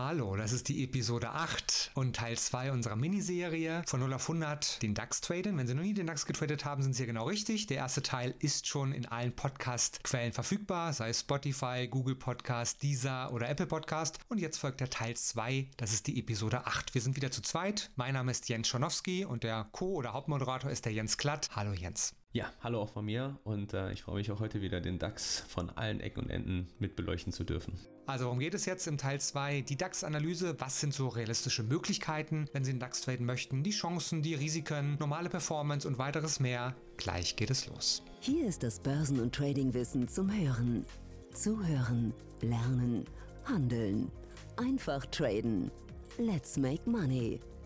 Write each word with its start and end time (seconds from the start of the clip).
Hallo, 0.00 0.36
das 0.36 0.52
ist 0.52 0.68
die 0.68 0.84
Episode 0.84 1.30
8 1.30 1.90
und 1.94 2.14
Teil 2.14 2.38
2 2.38 2.70
unserer 2.70 2.94
Miniserie 2.94 3.82
von 3.84 3.98
0 3.98 4.12
auf 4.12 4.30
100 4.30 4.80
den 4.80 4.94
DAX 4.94 5.20
traden. 5.20 5.58
Wenn 5.58 5.66
Sie 5.66 5.74
noch 5.74 5.82
nie 5.82 5.92
den 5.92 6.06
DAX 6.06 6.24
getradet 6.24 6.64
haben, 6.64 6.84
sind 6.84 6.92
Sie 6.92 6.98
hier 6.98 7.08
genau 7.08 7.24
richtig. 7.24 7.66
Der 7.66 7.78
erste 7.78 8.00
Teil 8.00 8.32
ist 8.38 8.68
schon 8.68 8.92
in 8.92 9.06
allen 9.06 9.34
Podcast-Quellen 9.34 10.32
verfügbar, 10.32 10.92
sei 10.92 11.08
es 11.08 11.20
Spotify, 11.20 11.88
Google 11.90 12.14
Podcast, 12.14 12.80
Deezer 12.80 13.32
oder 13.32 13.48
Apple 13.48 13.66
Podcast. 13.66 14.20
Und 14.28 14.38
jetzt 14.38 14.58
folgt 14.58 14.78
der 14.78 14.88
Teil 14.88 15.16
2, 15.16 15.66
das 15.76 15.92
ist 15.92 16.06
die 16.06 16.20
Episode 16.20 16.64
8. 16.64 16.94
Wir 16.94 17.02
sind 17.02 17.16
wieder 17.16 17.32
zu 17.32 17.42
zweit. 17.42 17.90
Mein 17.96 18.14
Name 18.14 18.30
ist 18.30 18.48
Jens 18.48 18.68
Schonowski 18.68 19.24
und 19.24 19.42
der 19.42 19.66
Co- 19.72 19.94
oder 19.94 20.12
Hauptmoderator 20.12 20.70
ist 20.70 20.84
der 20.84 20.92
Jens 20.92 21.18
Klatt. 21.18 21.48
Hallo 21.56 21.72
Jens. 21.72 22.14
Ja, 22.32 22.52
hallo 22.60 22.82
auch 22.82 22.90
von 22.90 23.06
mir 23.06 23.38
und 23.44 23.72
äh, 23.72 23.90
ich 23.92 24.02
freue 24.02 24.16
mich 24.16 24.30
auch 24.30 24.38
heute 24.38 24.60
wieder, 24.60 24.82
den 24.82 24.98
DAX 24.98 25.44
von 25.48 25.70
allen 25.70 26.00
Ecken 26.00 26.24
und 26.24 26.30
Enden 26.30 26.68
mit 26.78 26.94
beleuchten 26.94 27.32
zu 27.32 27.42
dürfen. 27.42 27.72
Also 28.04 28.26
worum 28.26 28.38
geht 28.38 28.52
es 28.52 28.66
jetzt 28.66 28.86
im 28.86 28.98
Teil 28.98 29.18
2? 29.18 29.62
Die 29.62 29.76
DAX-Analyse, 29.76 30.60
was 30.60 30.78
sind 30.78 30.92
so 30.92 31.08
realistische 31.08 31.62
Möglichkeiten, 31.62 32.46
wenn 32.52 32.64
Sie 32.64 32.72
den 32.72 32.80
DAX 32.80 33.00
traden 33.00 33.24
möchten, 33.24 33.62
die 33.62 33.70
Chancen, 33.70 34.20
die 34.20 34.34
Risiken, 34.34 34.98
normale 35.00 35.30
Performance 35.30 35.88
und 35.88 35.98
weiteres 35.98 36.38
mehr. 36.38 36.74
Gleich 36.98 37.34
geht 37.34 37.50
es 37.50 37.66
los. 37.66 38.02
Hier 38.20 38.46
ist 38.46 38.62
das 38.62 38.78
Börsen- 38.78 39.20
und 39.20 39.34
Tradingwissen 39.34 40.06
zum 40.06 40.30
Hören. 40.30 40.84
Zuhören, 41.32 42.12
lernen, 42.42 43.06
handeln. 43.46 44.10
Einfach 44.56 45.06
traden. 45.06 45.70
Let's 46.18 46.58
make 46.58 46.88
money. 46.88 47.40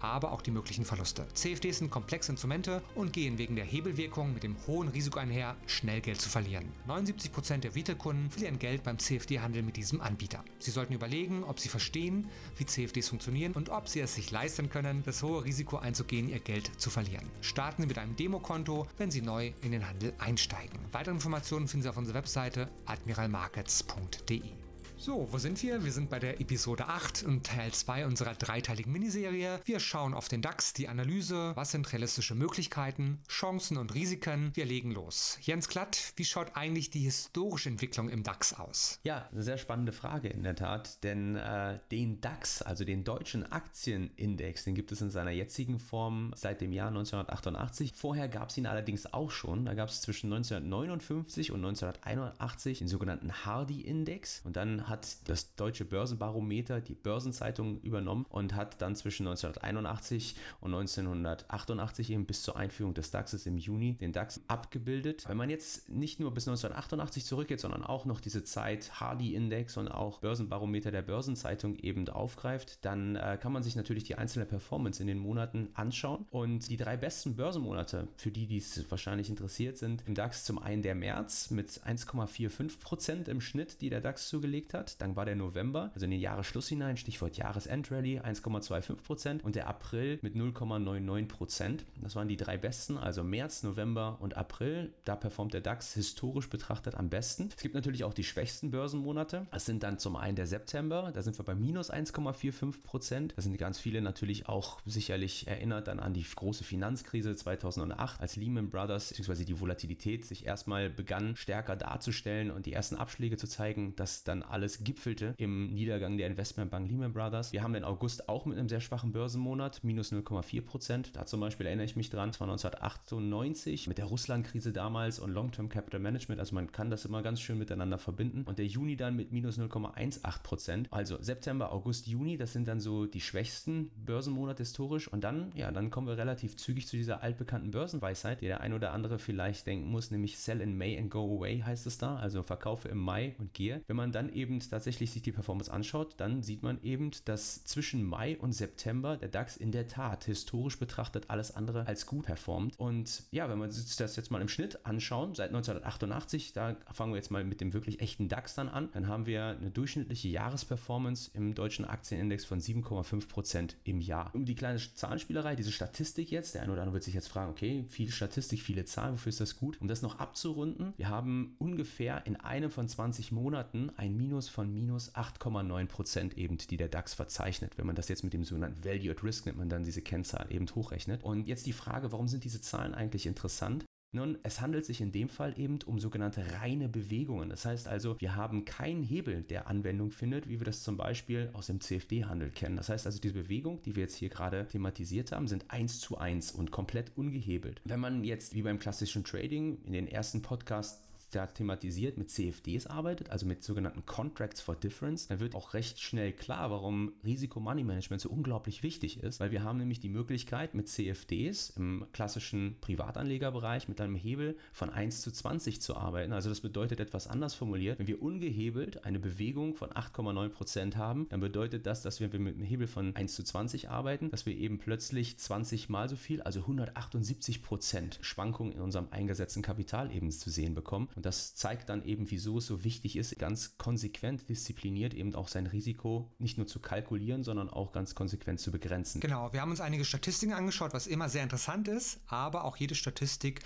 aber 0.00 0.32
auch 0.32 0.42
die 0.42 0.50
möglichen 0.50 0.84
Verluste. 0.84 1.26
CFDs 1.34 1.78
sind 1.78 1.90
komplexe 1.90 2.32
Instrumente 2.32 2.82
und 2.94 3.12
gehen 3.12 3.38
wegen 3.38 3.56
der 3.56 3.64
Hebelwirkung 3.64 4.34
mit 4.34 4.42
dem 4.42 4.56
hohen 4.66 4.88
Risiko 4.88 5.18
einher, 5.18 5.56
schnell 5.66 6.00
Geld 6.00 6.20
zu 6.20 6.28
verlieren. 6.28 6.68
79% 6.88 7.58
der 7.58 7.74
Retail-Kunden 7.74 8.30
verlieren 8.30 8.58
Geld 8.58 8.82
beim 8.82 8.98
CFD-Handel 8.98 9.62
mit 9.62 9.76
diesem 9.76 10.00
Anbieter. 10.00 10.44
Sie 10.58 10.70
sollten 10.70 10.94
überlegen, 10.94 11.44
ob 11.44 11.60
sie 11.60 11.68
verstehen, 11.68 12.28
wie 12.56 12.66
CFDs 12.66 13.08
funktionieren 13.08 13.52
und 13.52 13.70
ob 13.70 13.88
sie 13.88 14.00
es 14.00 14.14
sich 14.14 14.30
leisten 14.30 14.70
können, 14.70 15.02
das 15.04 15.22
hohe 15.22 15.44
Risiko 15.44 15.76
einzugehen, 15.78 16.28
ihr 16.28 16.40
Geld 16.40 16.70
zu 16.80 16.90
verlieren. 16.90 17.26
Starten 17.40 17.82
Sie 17.82 17.88
mit 17.88 17.98
einem 17.98 18.16
Demokonto, 18.16 18.86
wenn 18.98 19.10
Sie 19.10 19.22
neu 19.22 19.52
in 19.62 19.72
den 19.72 19.88
Handel 19.88 20.12
einsteigen. 20.18 20.78
Weitere 20.92 21.14
Informationen 21.14 21.68
finden 21.68 21.84
Sie 21.84 21.88
auf 21.88 21.96
unserer 21.96 22.16
Webseite 22.16 22.68
admiralmarkets.de. 22.86 24.65
So, 24.98 25.28
wo 25.30 25.36
sind 25.36 25.62
wir? 25.62 25.84
Wir 25.84 25.92
sind 25.92 26.08
bei 26.08 26.18
der 26.18 26.40
Episode 26.40 26.88
8 26.88 27.24
und 27.24 27.44
Teil 27.44 27.70
2 27.70 28.06
unserer 28.06 28.34
dreiteiligen 28.34 28.90
Miniserie. 28.90 29.60
Wir 29.66 29.78
schauen 29.78 30.14
auf 30.14 30.28
den 30.28 30.40
DAX, 30.40 30.72
die 30.72 30.88
Analyse, 30.88 31.52
was 31.54 31.70
sind 31.70 31.92
realistische 31.92 32.34
Möglichkeiten, 32.34 33.20
Chancen 33.28 33.76
und 33.76 33.94
Risiken. 33.94 34.52
Wir 34.54 34.64
legen 34.64 34.90
los. 34.90 35.38
Jens 35.42 35.68
Klatt, 35.68 36.14
wie 36.16 36.24
schaut 36.24 36.56
eigentlich 36.56 36.88
die 36.88 37.00
historische 37.00 37.68
Entwicklung 37.68 38.08
im 38.08 38.22
DAX 38.22 38.54
aus? 38.54 38.98
Ja, 39.04 39.28
eine 39.30 39.42
sehr 39.42 39.58
spannende 39.58 39.92
Frage 39.92 40.28
in 40.28 40.42
der 40.42 40.56
Tat, 40.56 41.04
denn 41.04 41.36
äh, 41.36 41.78
den 41.90 42.22
DAX, 42.22 42.62
also 42.62 42.84
den 42.84 43.04
deutschen 43.04 43.52
Aktienindex, 43.52 44.64
den 44.64 44.74
gibt 44.74 44.92
es 44.92 45.02
in 45.02 45.10
seiner 45.10 45.30
jetzigen 45.30 45.78
Form 45.78 46.32
seit 46.34 46.62
dem 46.62 46.72
Jahr 46.72 46.88
1988. 46.88 47.92
Vorher 47.94 48.28
gab 48.28 48.48
es 48.48 48.56
ihn 48.56 48.66
allerdings 48.66 49.12
auch 49.12 49.30
schon. 49.30 49.66
Da 49.66 49.74
gab 49.74 49.90
es 49.90 50.00
zwischen 50.00 50.32
1959 50.32 51.52
und 51.52 51.58
1981 51.64 52.78
den 52.78 52.88
sogenannten 52.88 53.44
Hardy-Index 53.44 54.40
und 54.44 54.56
dann 54.56 54.85
hat 54.88 55.28
das 55.28 55.54
deutsche 55.56 55.84
Börsenbarometer 55.84 56.80
die 56.80 56.94
Börsenzeitung 56.94 57.80
übernommen 57.80 58.26
und 58.28 58.54
hat 58.54 58.80
dann 58.80 58.96
zwischen 58.96 59.26
1981 59.26 60.36
und 60.60 60.74
1988 60.74 62.10
eben 62.10 62.26
bis 62.26 62.42
zur 62.42 62.56
Einführung 62.56 62.94
des 62.94 63.10
DAXes 63.10 63.46
im 63.46 63.58
Juni 63.58 63.94
den 63.94 64.12
DAX 64.12 64.40
abgebildet. 64.48 65.24
Wenn 65.28 65.36
man 65.36 65.50
jetzt 65.50 65.88
nicht 65.88 66.20
nur 66.20 66.32
bis 66.32 66.48
1988 66.48 67.24
zurückgeht, 67.24 67.60
sondern 67.60 67.84
auch 67.84 68.04
noch 68.04 68.20
diese 68.20 68.44
Zeit 68.44 69.00
Hardy-Index 69.00 69.76
und 69.76 69.88
auch 69.88 70.20
Börsenbarometer 70.20 70.90
der 70.90 71.02
Börsenzeitung 71.02 71.76
eben 71.76 72.08
aufgreift, 72.08 72.84
dann 72.84 73.16
äh, 73.16 73.38
kann 73.40 73.52
man 73.52 73.62
sich 73.62 73.76
natürlich 73.76 74.04
die 74.04 74.16
einzelne 74.16 74.46
Performance 74.46 75.00
in 75.00 75.06
den 75.08 75.18
Monaten 75.18 75.70
anschauen. 75.74 76.26
Und 76.30 76.68
die 76.68 76.76
drei 76.76 76.96
besten 76.96 77.36
Börsenmonate, 77.36 78.08
für 78.16 78.30
die, 78.30 78.46
die 78.46 78.58
es 78.58 78.90
wahrscheinlich 78.90 79.28
interessiert 79.28 79.76
sind, 79.78 80.04
im 80.06 80.14
DAX 80.14 80.44
zum 80.44 80.58
einen 80.58 80.82
der 80.82 80.94
März 80.94 81.50
mit 81.50 81.68
1,45% 81.68 83.28
im 83.28 83.40
Schnitt, 83.40 83.80
die 83.80 83.90
der 83.90 84.00
DAX 84.00 84.28
zugelegt 84.28 84.74
hat 84.74 84.75
hat. 84.76 85.00
Dann 85.00 85.16
war 85.16 85.24
der 85.24 85.36
November, 85.36 85.90
also 85.94 86.04
in 86.04 86.10
den 86.10 86.20
Jahresschluss 86.20 86.68
hinein, 86.68 86.96
Stichwort 86.96 87.36
Jahresendrallye, 87.36 88.20
1,25% 88.20 89.42
und 89.42 89.56
der 89.56 89.68
April 89.68 90.18
mit 90.22 90.34
0,99%. 90.34 91.80
Das 92.02 92.16
waren 92.16 92.28
die 92.28 92.36
drei 92.36 92.56
besten, 92.56 92.98
also 92.98 93.24
März, 93.24 93.62
November 93.62 94.18
und 94.20 94.36
April. 94.36 94.92
Da 95.04 95.16
performt 95.16 95.54
der 95.54 95.60
DAX 95.60 95.94
historisch 95.94 96.48
betrachtet 96.48 96.94
am 96.94 97.08
besten. 97.08 97.48
Es 97.54 97.62
gibt 97.62 97.74
natürlich 97.74 98.04
auch 98.04 98.14
die 98.14 98.24
schwächsten 98.24 98.70
Börsenmonate. 98.70 99.46
Das 99.50 99.66
sind 99.66 99.82
dann 99.82 99.98
zum 99.98 100.16
einen 100.16 100.36
der 100.36 100.46
September, 100.46 101.10
da 101.12 101.22
sind 101.22 101.38
wir 101.38 101.44
bei 101.44 101.54
minus 101.54 101.92
1,45%. 101.92 103.32
Da 103.34 103.42
sind 103.42 103.56
ganz 103.58 103.78
viele 103.78 104.00
natürlich 104.00 104.48
auch 104.48 104.80
sicherlich 104.84 105.46
erinnert 105.46 105.88
dann 105.88 106.00
an 106.00 106.14
die 106.14 106.24
große 106.24 106.64
Finanzkrise 106.64 107.34
2008, 107.34 108.20
als 108.20 108.36
Lehman 108.36 108.70
Brothers 108.70 109.14
bzw. 109.14 109.44
die 109.44 109.60
Volatilität 109.60 110.24
sich 110.24 110.46
erstmal 110.46 110.90
begann 110.90 111.36
stärker 111.36 111.76
darzustellen 111.76 112.50
und 112.50 112.66
die 112.66 112.72
ersten 112.72 112.96
Abschläge 112.96 113.36
zu 113.36 113.46
zeigen, 113.46 113.94
dass 113.96 114.24
dann 114.24 114.42
alle 114.42 114.65
alles 114.66 114.82
gipfelte 114.82 115.34
im 115.36 115.72
Niedergang 115.74 116.18
der 116.18 116.26
Investmentbank 116.26 116.90
Lehman 116.90 117.12
Brothers. 117.12 117.52
Wir 117.52 117.62
haben 117.62 117.74
den 117.74 117.84
August 117.84 118.28
auch 118.28 118.46
mit 118.46 118.58
einem 118.58 118.68
sehr 118.68 118.80
schwachen 118.80 119.12
Börsenmonat, 119.12 119.84
minus 119.84 120.10
0,4 120.10 120.60
Prozent. 120.60 121.14
Da 121.14 121.24
zum 121.24 121.38
Beispiel 121.38 121.66
erinnere 121.66 121.84
ich 121.84 121.94
mich 121.94 122.10
dran, 122.10 122.30
es 122.30 122.40
war 122.40 122.48
1998 122.48 123.86
mit 123.86 123.98
der 123.98 124.06
Russland-Krise 124.06 124.72
damals 124.72 125.20
und 125.20 125.30
Long-Term 125.30 125.68
Capital 125.68 126.00
Management. 126.00 126.40
Also 126.40 126.56
man 126.56 126.72
kann 126.72 126.90
das 126.90 127.04
immer 127.04 127.22
ganz 127.22 127.40
schön 127.40 127.58
miteinander 127.58 127.96
verbinden. 127.96 128.42
Und 128.42 128.58
der 128.58 128.66
Juni 128.66 128.96
dann 128.96 129.14
mit 129.14 129.30
minus 129.30 129.56
0,18 129.56 130.42
Prozent. 130.42 130.88
Also 130.90 131.16
September, 131.20 131.70
August, 131.70 132.08
Juni, 132.08 132.36
das 132.36 132.52
sind 132.52 132.66
dann 132.66 132.80
so 132.80 133.06
die 133.06 133.20
schwächsten 133.20 133.92
Börsenmonate 134.04 134.64
historisch. 134.64 135.06
Und 135.06 135.22
dann, 135.22 135.52
ja, 135.54 135.70
dann 135.70 135.92
kommen 135.92 136.08
wir 136.08 136.18
relativ 136.18 136.56
zügig 136.56 136.88
zu 136.88 136.96
dieser 136.96 137.22
altbekannten 137.22 137.70
Börsenweisheit, 137.70 138.40
die 138.40 138.46
der 138.46 138.62
ein 138.62 138.72
oder 138.72 138.92
andere 138.92 139.20
vielleicht 139.20 139.64
denken 139.68 139.88
muss, 139.92 140.10
nämlich 140.10 140.40
Sell 140.40 140.60
in 140.60 140.76
May 140.76 140.98
and 140.98 141.12
Go 141.12 141.36
Away 141.36 141.60
heißt 141.60 141.86
es 141.86 141.98
da. 141.98 142.16
Also 142.16 142.42
verkaufe 142.42 142.88
im 142.88 142.98
Mai 142.98 143.36
und 143.38 143.54
gehe. 143.54 143.80
Wenn 143.86 143.94
man 143.94 144.10
dann 144.10 144.28
eben 144.30 144.55
tatsächlich 144.60 145.10
sich 145.10 145.22
die 145.22 145.32
Performance 145.32 145.72
anschaut, 145.72 146.14
dann 146.18 146.42
sieht 146.42 146.62
man 146.62 146.82
eben, 146.82 147.10
dass 147.24 147.64
zwischen 147.64 148.04
Mai 148.04 148.36
und 148.38 148.52
September 148.52 149.16
der 149.16 149.28
DAX 149.28 149.56
in 149.56 149.72
der 149.72 149.86
Tat 149.86 150.24
historisch 150.24 150.78
betrachtet 150.78 151.30
alles 151.30 151.54
andere 151.54 151.86
als 151.86 152.06
gut 152.06 152.26
performt. 152.26 152.78
Und 152.78 153.24
ja, 153.30 153.48
wenn 153.48 153.58
wir 153.58 153.64
uns 153.64 153.96
das 153.96 154.16
jetzt 154.16 154.30
mal 154.30 154.40
im 154.40 154.48
Schnitt 154.48 154.84
anschauen, 154.86 155.34
seit 155.34 155.48
1988, 155.48 156.52
da 156.52 156.76
fangen 156.92 157.12
wir 157.12 157.16
jetzt 157.16 157.30
mal 157.30 157.44
mit 157.44 157.60
dem 157.60 157.72
wirklich 157.72 158.00
echten 158.00 158.28
DAX 158.28 158.54
dann 158.54 158.68
an, 158.68 158.88
dann 158.92 159.08
haben 159.08 159.26
wir 159.26 159.56
eine 159.60 159.70
durchschnittliche 159.70 160.28
Jahresperformance 160.28 161.30
im 161.34 161.54
deutschen 161.54 161.84
Aktienindex 161.84 162.44
von 162.44 162.60
7,5% 162.60 163.74
im 163.84 164.00
Jahr. 164.00 164.34
Um 164.34 164.44
die 164.44 164.54
kleine 164.54 164.78
Zahlenspielerei, 164.78 165.56
diese 165.56 165.72
Statistik 165.72 166.30
jetzt, 166.30 166.54
der 166.54 166.62
eine 166.62 166.72
oder 166.72 166.82
andere 166.82 166.94
wird 166.94 167.04
sich 167.04 167.14
jetzt 167.14 167.28
fragen, 167.28 167.50
okay, 167.50 167.84
viel 167.88 168.10
Statistik, 168.10 168.60
viele 168.60 168.84
Zahlen, 168.84 169.14
wofür 169.14 169.30
ist 169.30 169.40
das 169.40 169.56
gut? 169.56 169.80
Um 169.80 169.88
das 169.88 170.02
noch 170.02 170.18
abzurunden, 170.18 170.94
wir 170.96 171.08
haben 171.08 171.54
ungefähr 171.58 172.26
in 172.26 172.36
einem 172.36 172.70
von 172.70 172.88
20 172.88 173.32
Monaten 173.32 173.90
ein 173.96 174.16
Minus 174.16 174.45
von 174.48 174.72
minus 174.72 175.14
8,9% 175.14 176.36
eben, 176.36 176.58
die 176.58 176.76
der 176.76 176.88
DAX 176.88 177.14
verzeichnet. 177.14 177.76
Wenn 177.76 177.86
man 177.86 177.96
das 177.96 178.08
jetzt 178.08 178.24
mit 178.24 178.32
dem 178.32 178.44
sogenannten 178.44 178.84
Value 178.84 179.10
at 179.10 179.22
Risk 179.22 179.46
nimmt 179.46 179.58
man 179.58 179.68
dann 179.68 179.84
diese 179.84 180.02
Kennzahl 180.02 180.46
eben 180.50 180.66
hochrechnet. 180.74 181.22
Und 181.22 181.46
jetzt 181.46 181.66
die 181.66 181.72
Frage, 181.72 182.12
warum 182.12 182.28
sind 182.28 182.44
diese 182.44 182.60
Zahlen 182.60 182.94
eigentlich 182.94 183.26
interessant? 183.26 183.84
Nun, 184.16 184.38
es 184.44 184.62
handelt 184.62 184.86
sich 184.86 185.02
in 185.02 185.12
dem 185.12 185.28
Fall 185.28 185.58
eben 185.58 185.78
um 185.84 185.98
sogenannte 185.98 186.42
reine 186.60 186.88
Bewegungen. 186.88 187.50
Das 187.50 187.66
heißt 187.66 187.86
also, 187.86 188.18
wir 188.18 188.34
haben 188.34 188.64
keinen 188.64 189.02
Hebel, 189.02 189.42
der 189.42 189.66
Anwendung 189.66 190.10
findet, 190.10 190.48
wie 190.48 190.58
wir 190.58 190.64
das 190.64 190.82
zum 190.82 190.96
Beispiel 190.96 191.50
aus 191.52 191.66
dem 191.66 191.80
CFD-Handel 191.80 192.50
kennen. 192.50 192.76
Das 192.76 192.88
heißt 192.88 193.04
also, 193.04 193.20
diese 193.20 193.34
Bewegung, 193.34 193.82
die 193.82 193.94
wir 193.94 194.04
jetzt 194.04 194.16
hier 194.16 194.30
gerade 194.30 194.66
thematisiert 194.68 195.32
haben, 195.32 195.48
sind 195.48 195.70
eins 195.70 196.00
zu 196.00 196.16
eins 196.16 196.50
und 196.52 196.70
komplett 196.70 197.16
ungehebelt. 197.16 197.82
Wenn 197.84 198.00
man 198.00 198.24
jetzt 198.24 198.54
wie 198.54 198.62
beim 198.62 198.78
klassischen 198.78 199.22
Trading 199.22 199.82
in 199.84 199.92
den 199.92 200.08
ersten 200.08 200.40
Podcasts 200.40 201.05
da 201.36 201.46
thematisiert, 201.46 202.16
mit 202.16 202.30
CFDs 202.30 202.86
arbeitet, 202.86 203.30
also 203.30 203.46
mit 203.46 203.62
sogenannten 203.62 204.06
Contracts 204.06 204.60
for 204.60 204.74
Difference, 204.74 205.28
dann 205.28 205.40
wird 205.40 205.54
auch 205.54 205.74
recht 205.74 206.00
schnell 206.00 206.32
klar, 206.32 206.70
warum 206.70 207.12
Risiko-Money-Management 207.24 208.22
so 208.22 208.30
unglaublich 208.30 208.82
wichtig 208.82 209.22
ist, 209.22 209.40
weil 209.40 209.50
wir 209.50 209.62
haben 209.62 209.78
nämlich 209.78 210.00
die 210.00 210.08
Möglichkeit 210.08 210.74
mit 210.74 210.88
CFDs 210.88 211.70
im 211.76 212.06
klassischen 212.12 212.76
Privatanlegerbereich 212.80 213.88
mit 213.88 214.00
einem 214.00 214.14
Hebel 214.14 214.56
von 214.72 214.90
1 214.90 215.20
zu 215.20 215.30
20 215.30 215.80
zu 215.80 215.96
arbeiten. 215.96 216.32
Also 216.32 216.48
das 216.48 216.60
bedeutet 216.60 217.00
etwas 217.00 217.26
anders 217.26 217.54
formuliert, 217.54 217.98
wenn 217.98 218.06
wir 218.06 218.22
ungehebelt 218.22 219.04
eine 219.04 219.18
Bewegung 219.18 219.74
von 219.74 219.90
8,9% 219.90 220.96
haben, 220.96 221.28
dann 221.28 221.40
bedeutet 221.40 221.86
das, 221.86 222.02
dass 222.02 222.20
wir 222.20 222.28
mit 222.28 222.54
einem 222.54 222.64
Hebel 222.64 222.86
von 222.86 223.14
1 223.14 223.34
zu 223.34 223.44
20 223.44 223.90
arbeiten, 223.90 224.30
dass 224.30 224.46
wir 224.46 224.56
eben 224.56 224.78
plötzlich 224.78 225.36
20 225.36 225.88
mal 225.88 226.08
so 226.08 226.16
viel, 226.16 226.40
also 226.42 226.60
178% 226.60 228.22
Schwankungen 228.22 228.72
in 228.72 228.80
unserem 228.80 229.08
eingesetzten 229.10 229.62
Kapital 229.62 230.10
eben 230.12 230.30
zu 230.30 230.50
sehen 230.50 230.74
bekommen 230.74 231.08
Und 231.14 231.25
das 231.26 231.54
zeigt 231.54 231.88
dann 231.88 232.04
eben, 232.04 232.30
wieso 232.30 232.58
es 232.58 232.66
so 232.66 232.84
wichtig 232.84 233.16
ist, 233.16 233.36
ganz 233.38 233.76
konsequent, 233.78 234.48
diszipliniert 234.48 235.12
eben 235.12 235.34
auch 235.34 235.48
sein 235.48 235.66
Risiko 235.66 236.30
nicht 236.38 236.56
nur 236.56 236.68
zu 236.68 236.78
kalkulieren, 236.78 237.42
sondern 237.42 237.68
auch 237.68 237.92
ganz 237.92 238.14
konsequent 238.14 238.60
zu 238.60 238.70
begrenzen. 238.70 239.20
Genau, 239.20 239.52
wir 239.52 239.60
haben 239.60 239.70
uns 239.70 239.80
einige 239.80 240.04
Statistiken 240.04 240.52
angeschaut, 240.52 240.94
was 240.94 241.08
immer 241.08 241.28
sehr 241.28 241.42
interessant 241.42 241.88
ist, 241.88 242.20
aber 242.28 242.64
auch 242.64 242.76
jede 242.76 242.94
Statistik 242.94 243.60